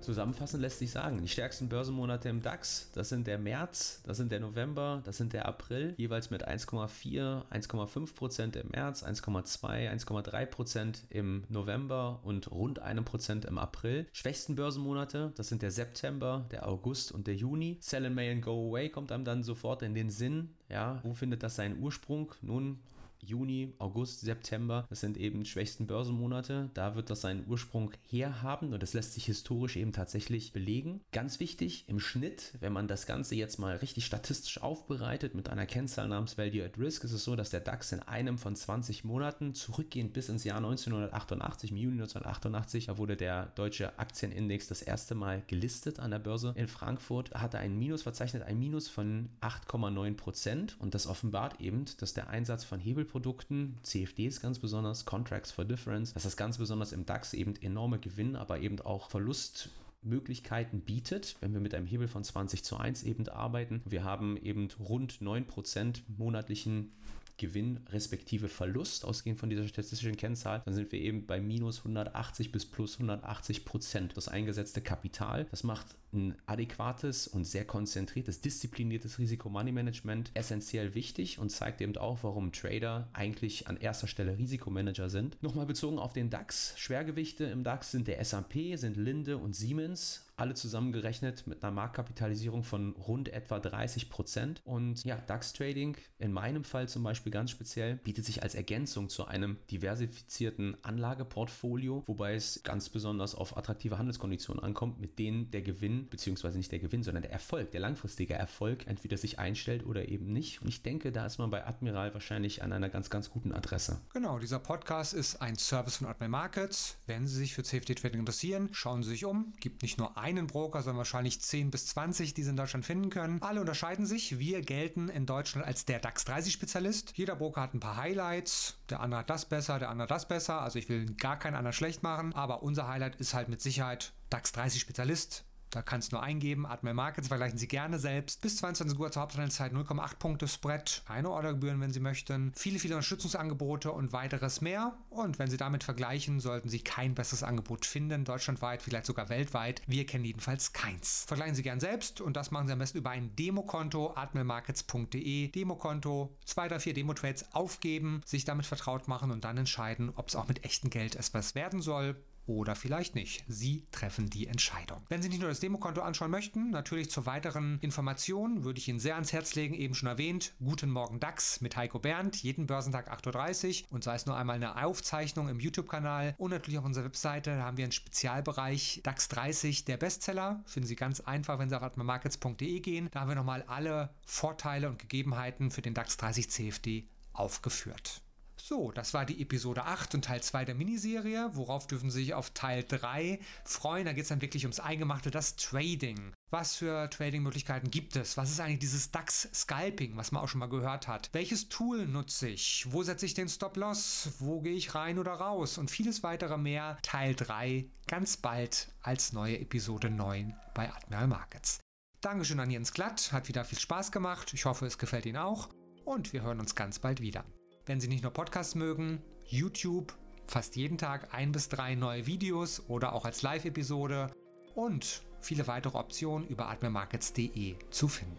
Zusammenfassend 0.00 0.62
lässt 0.62 0.78
sich 0.78 0.90
sagen, 0.90 1.20
die 1.20 1.28
stärksten 1.28 1.68
Börsenmonate 1.68 2.28
im 2.28 2.40
DAX, 2.40 2.90
das 2.94 3.08
sind 3.08 3.26
der 3.26 3.38
März, 3.38 4.00
das 4.04 4.16
sind 4.16 4.32
der 4.32 4.40
November, 4.40 5.02
das 5.04 5.16
sind 5.16 5.32
der 5.32 5.46
April, 5.46 5.94
jeweils 5.96 6.30
mit 6.30 6.48
1,4, 6.48 7.42
1,5 7.50 8.14
Prozent 8.14 8.56
im 8.56 8.68
März, 8.68 9.04
1,2, 9.04 9.90
1,3 9.90 10.46
Prozent 10.46 11.04
im 11.10 11.44
November 11.48 12.20
und 12.22 12.50
rund 12.50 12.78
einem 12.78 13.04
Prozent 13.04 13.44
im 13.44 13.58
April. 13.58 14.06
Schwächsten 14.12 14.54
Börsenmonate, 14.54 15.32
das 15.36 15.48
sind 15.48 15.62
der 15.62 15.70
September, 15.70 16.46
der 16.50 16.68
August 16.68 17.12
und 17.12 17.26
der 17.26 17.34
Juni. 17.34 17.76
Sell 17.80 18.04
in 18.04 18.14
May 18.14 18.30
and 18.30 18.42
Go 18.42 18.68
Away 18.68 18.88
kommt 18.88 19.12
einem 19.12 19.24
dann 19.24 19.42
sofort 19.42 19.82
in 19.82 19.94
den 19.94 20.10
Sinn. 20.10 20.54
Ja, 20.68 21.00
wo 21.02 21.12
findet 21.12 21.42
das 21.42 21.56
seinen 21.56 21.82
Ursprung? 21.82 22.32
Nun, 22.40 22.78
Juni, 23.20 23.74
August, 23.78 24.20
September, 24.20 24.86
das 24.90 25.00
sind 25.00 25.16
eben 25.16 25.40
die 25.40 25.50
schwächsten 25.50 25.86
Börsenmonate. 25.86 26.70
Da 26.74 26.94
wird 26.94 27.10
das 27.10 27.20
seinen 27.20 27.46
Ursprung 27.48 27.92
herhaben 28.08 28.72
und 28.72 28.82
das 28.82 28.94
lässt 28.94 29.14
sich 29.14 29.26
historisch 29.26 29.76
eben 29.76 29.92
tatsächlich 29.92 30.52
belegen. 30.52 31.00
Ganz 31.12 31.40
wichtig, 31.40 31.84
im 31.88 32.00
Schnitt, 32.00 32.54
wenn 32.60 32.72
man 32.72 32.88
das 32.88 33.06
Ganze 33.06 33.34
jetzt 33.34 33.58
mal 33.58 33.76
richtig 33.76 34.06
statistisch 34.06 34.60
aufbereitet 34.60 35.34
mit 35.34 35.48
einer 35.48 35.66
Kennzahl 35.66 36.08
namens 36.08 36.38
Value 36.38 36.64
at 36.64 36.78
Risk, 36.78 37.04
ist 37.04 37.12
es 37.12 37.24
so, 37.24 37.36
dass 37.36 37.50
der 37.50 37.60
DAX 37.60 37.92
in 37.92 38.00
einem 38.00 38.38
von 38.38 38.54
20 38.54 39.04
Monaten 39.04 39.54
zurückgehend 39.54 40.12
bis 40.12 40.28
ins 40.28 40.44
Jahr 40.44 40.58
1988, 40.58 41.70
im 41.70 41.76
Juni 41.76 42.00
1988, 42.00 42.86
da 42.86 42.98
wurde 42.98 43.16
der 43.16 43.46
deutsche 43.54 43.98
Aktienindex 43.98 44.68
das 44.68 44.82
erste 44.82 45.14
Mal 45.14 45.42
gelistet 45.46 46.00
an 46.00 46.10
der 46.10 46.18
Börse 46.18 46.52
in 46.56 46.68
Frankfurt, 46.68 47.34
hatte 47.34 47.58
ein 47.58 47.78
Minus 47.78 48.02
verzeichnet, 48.02 48.42
ein 48.42 48.58
Minus 48.58 48.88
von 48.88 49.28
8,9 49.40 50.14
Prozent 50.14 50.76
und 50.78 50.94
das 50.94 51.06
offenbart 51.06 51.60
eben, 51.60 51.84
dass 51.98 52.14
der 52.14 52.28
Einsatz 52.28 52.64
von 52.64 52.80
Hebel 52.80 53.04
Produkten, 53.08 53.76
CFDs 53.82 54.40
ganz 54.40 54.58
besonders, 54.58 55.04
Contracts 55.04 55.50
for 55.50 55.64
Difference, 55.64 56.14
dass 56.14 56.22
das 56.22 56.36
ganz 56.36 56.58
besonders 56.58 56.92
im 56.92 57.06
DAX 57.06 57.34
eben 57.34 57.54
enorme 57.56 57.98
Gewinn, 57.98 58.36
aber 58.36 58.60
eben 58.60 58.80
auch 58.80 59.10
Verlust 59.10 59.70
Möglichkeiten 60.02 60.80
bietet, 60.80 61.36
wenn 61.40 61.52
wir 61.52 61.60
mit 61.60 61.74
einem 61.74 61.86
Hebel 61.86 62.08
von 62.08 62.22
20 62.22 62.62
zu 62.62 62.76
1 62.76 63.02
eben 63.02 63.28
arbeiten. 63.28 63.82
Wir 63.84 64.04
haben 64.04 64.36
eben 64.36 64.68
rund 64.78 65.14
9% 65.14 66.02
monatlichen 66.16 66.92
Gewinn 67.38 67.80
respektive 67.90 68.48
Verlust, 68.48 69.04
ausgehend 69.04 69.38
von 69.38 69.48
dieser 69.48 69.66
statistischen 69.66 70.16
Kennzahl, 70.16 70.60
dann 70.64 70.74
sind 70.74 70.92
wir 70.92 71.00
eben 71.00 71.26
bei 71.26 71.40
minus 71.40 71.78
180 71.78 72.52
bis 72.52 72.66
plus 72.66 72.94
180 72.94 73.64
Prozent. 73.64 74.16
Das 74.16 74.28
eingesetzte 74.28 74.82
Kapital, 74.82 75.46
das 75.50 75.64
macht 75.64 75.86
ein 76.12 76.34
adäquates 76.46 77.28
und 77.28 77.44
sehr 77.44 77.64
konzentriertes, 77.64 78.40
diszipliniertes 78.40 79.18
Risiko-Money-Management 79.18 80.30
essentiell 80.34 80.94
wichtig 80.94 81.38
und 81.38 81.50
zeigt 81.50 81.80
eben 81.80 81.96
auch, 81.96 82.18
warum 82.22 82.52
Trader 82.52 83.08
eigentlich 83.12 83.68
an 83.68 83.76
erster 83.76 84.06
Stelle 84.06 84.38
Risikomanager 84.38 85.08
sind. 85.08 85.42
Nochmal 85.42 85.66
bezogen 85.66 85.98
auf 85.98 86.12
den 86.12 86.30
DAX. 86.30 86.74
Schwergewichte 86.76 87.44
im 87.44 87.62
DAX 87.62 87.90
sind 87.90 88.08
der 88.08 88.20
S&P, 88.20 88.76
sind 88.76 88.96
Linde 88.96 89.38
und 89.38 89.54
Siemens 89.54 90.27
alle 90.38 90.54
zusammengerechnet 90.54 91.46
mit 91.46 91.62
einer 91.62 91.72
Marktkapitalisierung 91.72 92.62
von 92.62 92.92
rund 92.92 93.28
etwa 93.28 93.58
30 93.58 94.08
Prozent. 94.10 94.60
Und 94.64 95.04
ja, 95.04 95.16
DAX-Trading 95.16 95.96
in 96.18 96.32
meinem 96.32 96.64
Fall 96.64 96.88
zum 96.88 97.02
Beispiel 97.02 97.32
ganz 97.32 97.50
speziell 97.50 97.96
bietet 97.96 98.24
sich 98.24 98.42
als 98.42 98.54
Ergänzung 98.54 99.08
zu 99.08 99.26
einem 99.26 99.58
diversifizierten 99.70 100.76
Anlageportfolio, 100.82 102.02
wobei 102.06 102.34
es 102.34 102.62
ganz 102.62 102.88
besonders 102.88 103.34
auf 103.34 103.56
attraktive 103.56 103.98
Handelskonditionen 103.98 104.62
ankommt, 104.62 105.00
mit 105.00 105.18
denen 105.18 105.50
der 105.50 105.62
Gewinn 105.62 106.08
beziehungsweise 106.08 106.56
nicht 106.56 106.72
der 106.72 106.78
Gewinn, 106.78 107.02
sondern 107.02 107.22
der 107.22 107.32
Erfolg, 107.32 107.70
der 107.72 107.80
langfristige 107.80 108.34
Erfolg 108.34 108.86
entweder 108.86 109.16
sich 109.16 109.38
einstellt 109.38 109.84
oder 109.86 110.08
eben 110.08 110.32
nicht. 110.32 110.62
Und 110.62 110.68
ich 110.68 110.82
denke, 110.82 111.12
da 111.12 111.26
ist 111.26 111.38
man 111.38 111.50
bei 111.50 111.66
Admiral 111.66 112.14
wahrscheinlich 112.14 112.62
an 112.62 112.72
einer 112.72 112.88
ganz, 112.88 113.10
ganz 113.10 113.30
guten 113.30 113.52
Adresse. 113.52 114.00
Genau, 114.12 114.38
dieser 114.38 114.58
Podcast 114.58 115.14
ist 115.14 115.42
ein 115.42 115.56
Service 115.56 115.96
von 115.96 116.06
Admiral 116.06 116.30
Markets. 116.30 116.96
Wenn 117.06 117.26
Sie 117.26 117.36
sich 117.36 117.54
für 117.54 117.62
CFD 117.62 117.94
Trading 117.94 118.20
interessieren, 118.20 118.68
schauen 118.72 119.02
Sie 119.02 119.10
sich 119.10 119.24
um. 119.24 119.52
Gibt 119.60 119.82
nicht 119.82 119.98
nur 119.98 120.16
einen 120.28 120.46
Broker, 120.46 120.82
sondern 120.82 120.98
wahrscheinlich 120.98 121.40
10 121.40 121.70
bis 121.70 121.86
20, 121.88 122.34
die 122.34 122.42
Sie 122.42 122.50
in 122.50 122.56
Deutschland 122.56 122.84
finden 122.84 123.10
können. 123.10 123.40
Alle 123.42 123.60
unterscheiden 123.60 124.06
sich. 124.06 124.38
Wir 124.38 124.60
gelten 124.62 125.08
in 125.08 125.26
Deutschland 125.26 125.66
als 125.66 125.84
der 125.84 125.98
DAX 125.98 126.24
30 126.24 126.52
Spezialist. 126.52 127.12
Jeder 127.16 127.36
Broker 127.36 127.62
hat 127.62 127.74
ein 127.74 127.80
paar 127.80 127.96
Highlights. 127.96 128.78
Der 128.90 129.00
andere 129.00 129.20
hat 129.20 129.30
das 129.30 129.46
besser, 129.46 129.78
der 129.78 129.88
andere 129.88 130.06
das 130.06 130.28
besser. 130.28 130.60
Also 130.60 130.78
ich 130.78 130.88
will 130.88 131.06
gar 131.14 131.38
keinen 131.38 131.54
anderen 131.54 131.72
schlecht 131.72 132.02
machen. 132.02 132.34
Aber 132.34 132.62
unser 132.62 132.88
Highlight 132.88 133.16
ist 133.16 133.34
halt 133.34 133.48
mit 133.48 133.62
Sicherheit 133.62 134.12
DAX 134.30 134.52
30 134.52 134.80
Spezialist. 134.80 135.44
Da 135.70 135.82
kannst 135.82 136.12
du 136.12 136.16
nur 136.16 136.22
eingeben, 136.22 136.66
Admiral 136.66 136.94
Markets, 136.94 137.28
vergleichen 137.28 137.58
Sie 137.58 137.68
gerne 137.68 137.98
selbst. 137.98 138.40
Bis 138.40 138.56
22 138.56 138.98
Uhr 138.98 139.10
zur 139.10 139.22
Haupthandelszeit 139.22 139.72
0,8 139.72 140.16
Punkte 140.18 140.48
Spread, 140.48 141.02
keine 141.06 141.30
Ordergebühren, 141.30 141.80
wenn 141.80 141.92
Sie 141.92 142.00
möchten, 142.00 142.52
viele, 142.54 142.78
viele 142.78 142.94
Unterstützungsangebote 142.94 143.92
und 143.92 144.12
weiteres 144.12 144.60
mehr. 144.60 144.96
Und 145.10 145.38
wenn 145.38 145.50
Sie 145.50 145.56
damit 145.56 145.84
vergleichen, 145.84 146.40
sollten 146.40 146.68
Sie 146.68 146.80
kein 146.80 147.14
besseres 147.14 147.42
Angebot 147.42 147.84
finden, 147.84 148.24
deutschlandweit, 148.24 148.82
vielleicht 148.82 149.06
sogar 149.06 149.28
weltweit. 149.28 149.82
Wir 149.86 150.06
kennen 150.06 150.24
jedenfalls 150.24 150.72
keins. 150.72 151.24
Vergleichen 151.26 151.54
Sie 151.54 151.62
gern 151.62 151.80
selbst 151.80 152.20
und 152.20 152.36
das 152.36 152.50
machen 152.50 152.66
Sie 152.66 152.72
am 152.72 152.78
besten 152.78 152.98
über 152.98 153.10
ein 153.10 153.36
Demokonto, 153.36 154.14
admiralmarkets.de, 154.14 155.48
Demokonto, 155.48 156.36
zwei 156.44 156.66
oder 156.66 156.80
vier 156.80 156.94
Demo-Trades 156.94 157.52
aufgeben, 157.52 158.22
sich 158.24 158.44
damit 158.44 158.66
vertraut 158.66 159.08
machen 159.08 159.30
und 159.30 159.44
dann 159.44 159.58
entscheiden, 159.58 160.12
ob 160.14 160.28
es 160.28 160.36
auch 160.36 160.48
mit 160.48 160.64
echtem 160.64 160.90
Geld 160.90 161.16
etwas 161.16 161.54
werden 161.54 161.82
soll 161.82 162.16
oder 162.48 162.74
vielleicht 162.74 163.14
nicht. 163.14 163.44
Sie 163.46 163.86
treffen 163.92 164.30
die 164.30 164.46
Entscheidung. 164.46 165.02
Wenn 165.08 165.22
Sie 165.22 165.28
nicht 165.28 165.40
nur 165.40 165.50
das 165.50 165.60
Demokonto 165.60 166.00
anschauen 166.00 166.30
möchten, 166.30 166.70
natürlich 166.70 167.10
zur 167.10 167.26
weiteren 167.26 167.78
Information 167.80 168.64
würde 168.64 168.78
ich 168.78 168.88
Ihnen 168.88 168.98
sehr 168.98 169.14
ans 169.14 169.32
Herz 169.32 169.54
legen, 169.54 169.74
eben 169.74 169.94
schon 169.94 170.08
erwähnt, 170.08 170.54
Guten 170.58 170.90
Morgen 170.90 171.20
DAX 171.20 171.60
mit 171.60 171.76
Heiko 171.76 171.98
Bernd, 171.98 172.42
jeden 172.42 172.66
Börsentag 172.66 173.12
8.30 173.12 173.84
Uhr 173.84 173.92
und 173.92 174.04
sei 174.04 174.14
es 174.14 174.26
nur 174.26 174.36
einmal 174.36 174.56
eine 174.56 174.82
Aufzeichnung 174.82 175.48
im 175.48 175.60
YouTube-Kanal 175.60 176.34
und 176.38 176.50
natürlich 176.50 176.78
auf 176.78 176.84
unserer 176.84 177.04
Webseite, 177.04 177.62
haben 177.62 177.76
wir 177.76 177.84
einen 177.84 177.92
Spezialbereich 177.92 179.00
DAX 179.02 179.28
30, 179.28 179.84
der 179.84 179.96
Bestseller, 179.96 180.62
finden 180.66 180.86
Sie 180.86 180.96
ganz 180.96 181.20
einfach, 181.20 181.58
wenn 181.58 181.68
Sie 181.68 181.76
auf 181.76 181.82
atmamarkets.de 181.82 182.80
gehen, 182.80 183.08
da 183.12 183.20
haben 183.20 183.28
wir 183.28 183.36
nochmal 183.36 183.62
alle 183.66 184.10
Vorteile 184.26 184.88
und 184.88 184.98
Gegebenheiten 184.98 185.70
für 185.70 185.82
den 185.82 185.94
DAX 185.94 186.16
30 186.16 186.50
CFD 186.50 187.08
aufgeführt. 187.32 188.22
So, 188.68 188.92
das 188.92 189.14
war 189.14 189.24
die 189.24 189.40
Episode 189.40 189.84
8 189.84 190.16
und 190.16 190.26
Teil 190.26 190.42
2 190.42 190.66
der 190.66 190.74
Miniserie. 190.74 191.48
Worauf 191.54 191.86
dürfen 191.86 192.10
Sie 192.10 192.20
sich 192.20 192.34
auf 192.34 192.50
Teil 192.50 192.84
3 192.86 193.40
freuen? 193.64 194.04
Da 194.04 194.12
geht 194.12 194.24
es 194.24 194.28
dann 194.28 194.42
wirklich 194.42 194.64
ums 194.64 194.78
Eingemachte, 194.78 195.30
das 195.30 195.56
Trading. 195.56 196.34
Was 196.50 196.76
für 196.76 197.08
Trading-Möglichkeiten 197.08 197.90
gibt 197.90 198.14
es? 198.14 198.36
Was 198.36 198.50
ist 198.50 198.60
eigentlich 198.60 198.80
dieses 198.80 199.10
DAX-Scalping, 199.10 200.18
was 200.18 200.32
man 200.32 200.42
auch 200.42 200.48
schon 200.48 200.58
mal 200.58 200.68
gehört 200.68 201.08
hat? 201.08 201.30
Welches 201.32 201.70
Tool 201.70 202.06
nutze 202.06 202.50
ich? 202.50 202.86
Wo 202.90 203.02
setze 203.02 203.24
ich 203.24 203.32
den 203.32 203.48
Stop-Loss? 203.48 204.32
Wo 204.38 204.60
gehe 204.60 204.74
ich 204.74 204.94
rein 204.94 205.18
oder 205.18 205.32
raus? 205.32 205.78
Und 205.78 205.90
vieles 205.90 206.22
weitere 206.22 206.58
mehr. 206.58 206.98
Teil 207.00 207.34
3 207.34 207.86
ganz 208.06 208.36
bald 208.36 208.92
als 209.00 209.32
neue 209.32 209.58
Episode 209.60 210.10
9 210.10 210.54
bei 210.74 210.92
Admiral 210.92 211.28
Markets. 211.28 211.80
Dankeschön 212.20 212.60
an 212.60 212.70
Jens 212.70 212.92
Glatt, 212.92 213.32
hat 213.32 213.48
wieder 213.48 213.64
viel 213.64 213.78
Spaß 213.78 214.12
gemacht. 214.12 214.52
Ich 214.52 214.66
hoffe, 214.66 214.84
es 214.84 214.98
gefällt 214.98 215.24
Ihnen 215.24 215.38
auch. 215.38 215.70
Und 216.04 216.34
wir 216.34 216.42
hören 216.42 216.60
uns 216.60 216.74
ganz 216.74 216.98
bald 216.98 217.22
wieder. 217.22 217.46
Wenn 217.88 218.00
Sie 218.00 218.08
nicht 218.08 218.22
nur 218.22 218.32
Podcasts 218.34 218.74
mögen, 218.74 219.22
YouTube, 219.46 220.12
fast 220.46 220.76
jeden 220.76 220.98
Tag 220.98 221.32
ein 221.32 221.52
bis 221.52 221.70
drei 221.70 221.94
neue 221.94 222.26
Videos 222.26 222.82
oder 222.86 223.14
auch 223.14 223.24
als 223.24 223.40
Live-Episode 223.40 224.30
und 224.74 225.22
viele 225.40 225.66
weitere 225.68 225.96
Optionen 225.96 226.46
über 226.48 226.68
admirmarkets.de 226.68 227.76
zu 227.88 228.08
finden. 228.08 228.36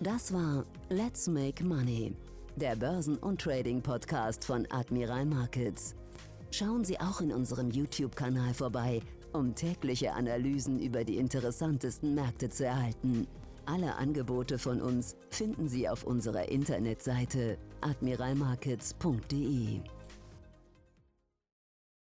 Das 0.00 0.32
war 0.32 0.64
Let's 0.88 1.28
Make 1.28 1.62
Money, 1.62 2.16
der 2.56 2.74
Börsen- 2.74 3.18
und 3.18 3.38
Trading-Podcast 3.38 4.46
von 4.46 4.66
Admiral 4.70 5.26
Markets. 5.26 5.94
Schauen 6.50 6.82
Sie 6.82 6.98
auch 6.98 7.20
in 7.20 7.32
unserem 7.32 7.70
YouTube-Kanal 7.70 8.54
vorbei, 8.54 9.02
um 9.34 9.54
tägliche 9.54 10.14
Analysen 10.14 10.80
über 10.80 11.04
die 11.04 11.18
interessantesten 11.18 12.14
Märkte 12.14 12.48
zu 12.48 12.64
erhalten. 12.64 13.26
Alle 13.66 13.96
Angebote 13.96 14.58
von 14.58 14.80
uns 14.80 15.16
finden 15.28 15.68
Sie 15.68 15.86
auf 15.86 16.04
unserer 16.04 16.48
Internetseite 16.48 17.58
admiralmarkets.de. 17.82 19.95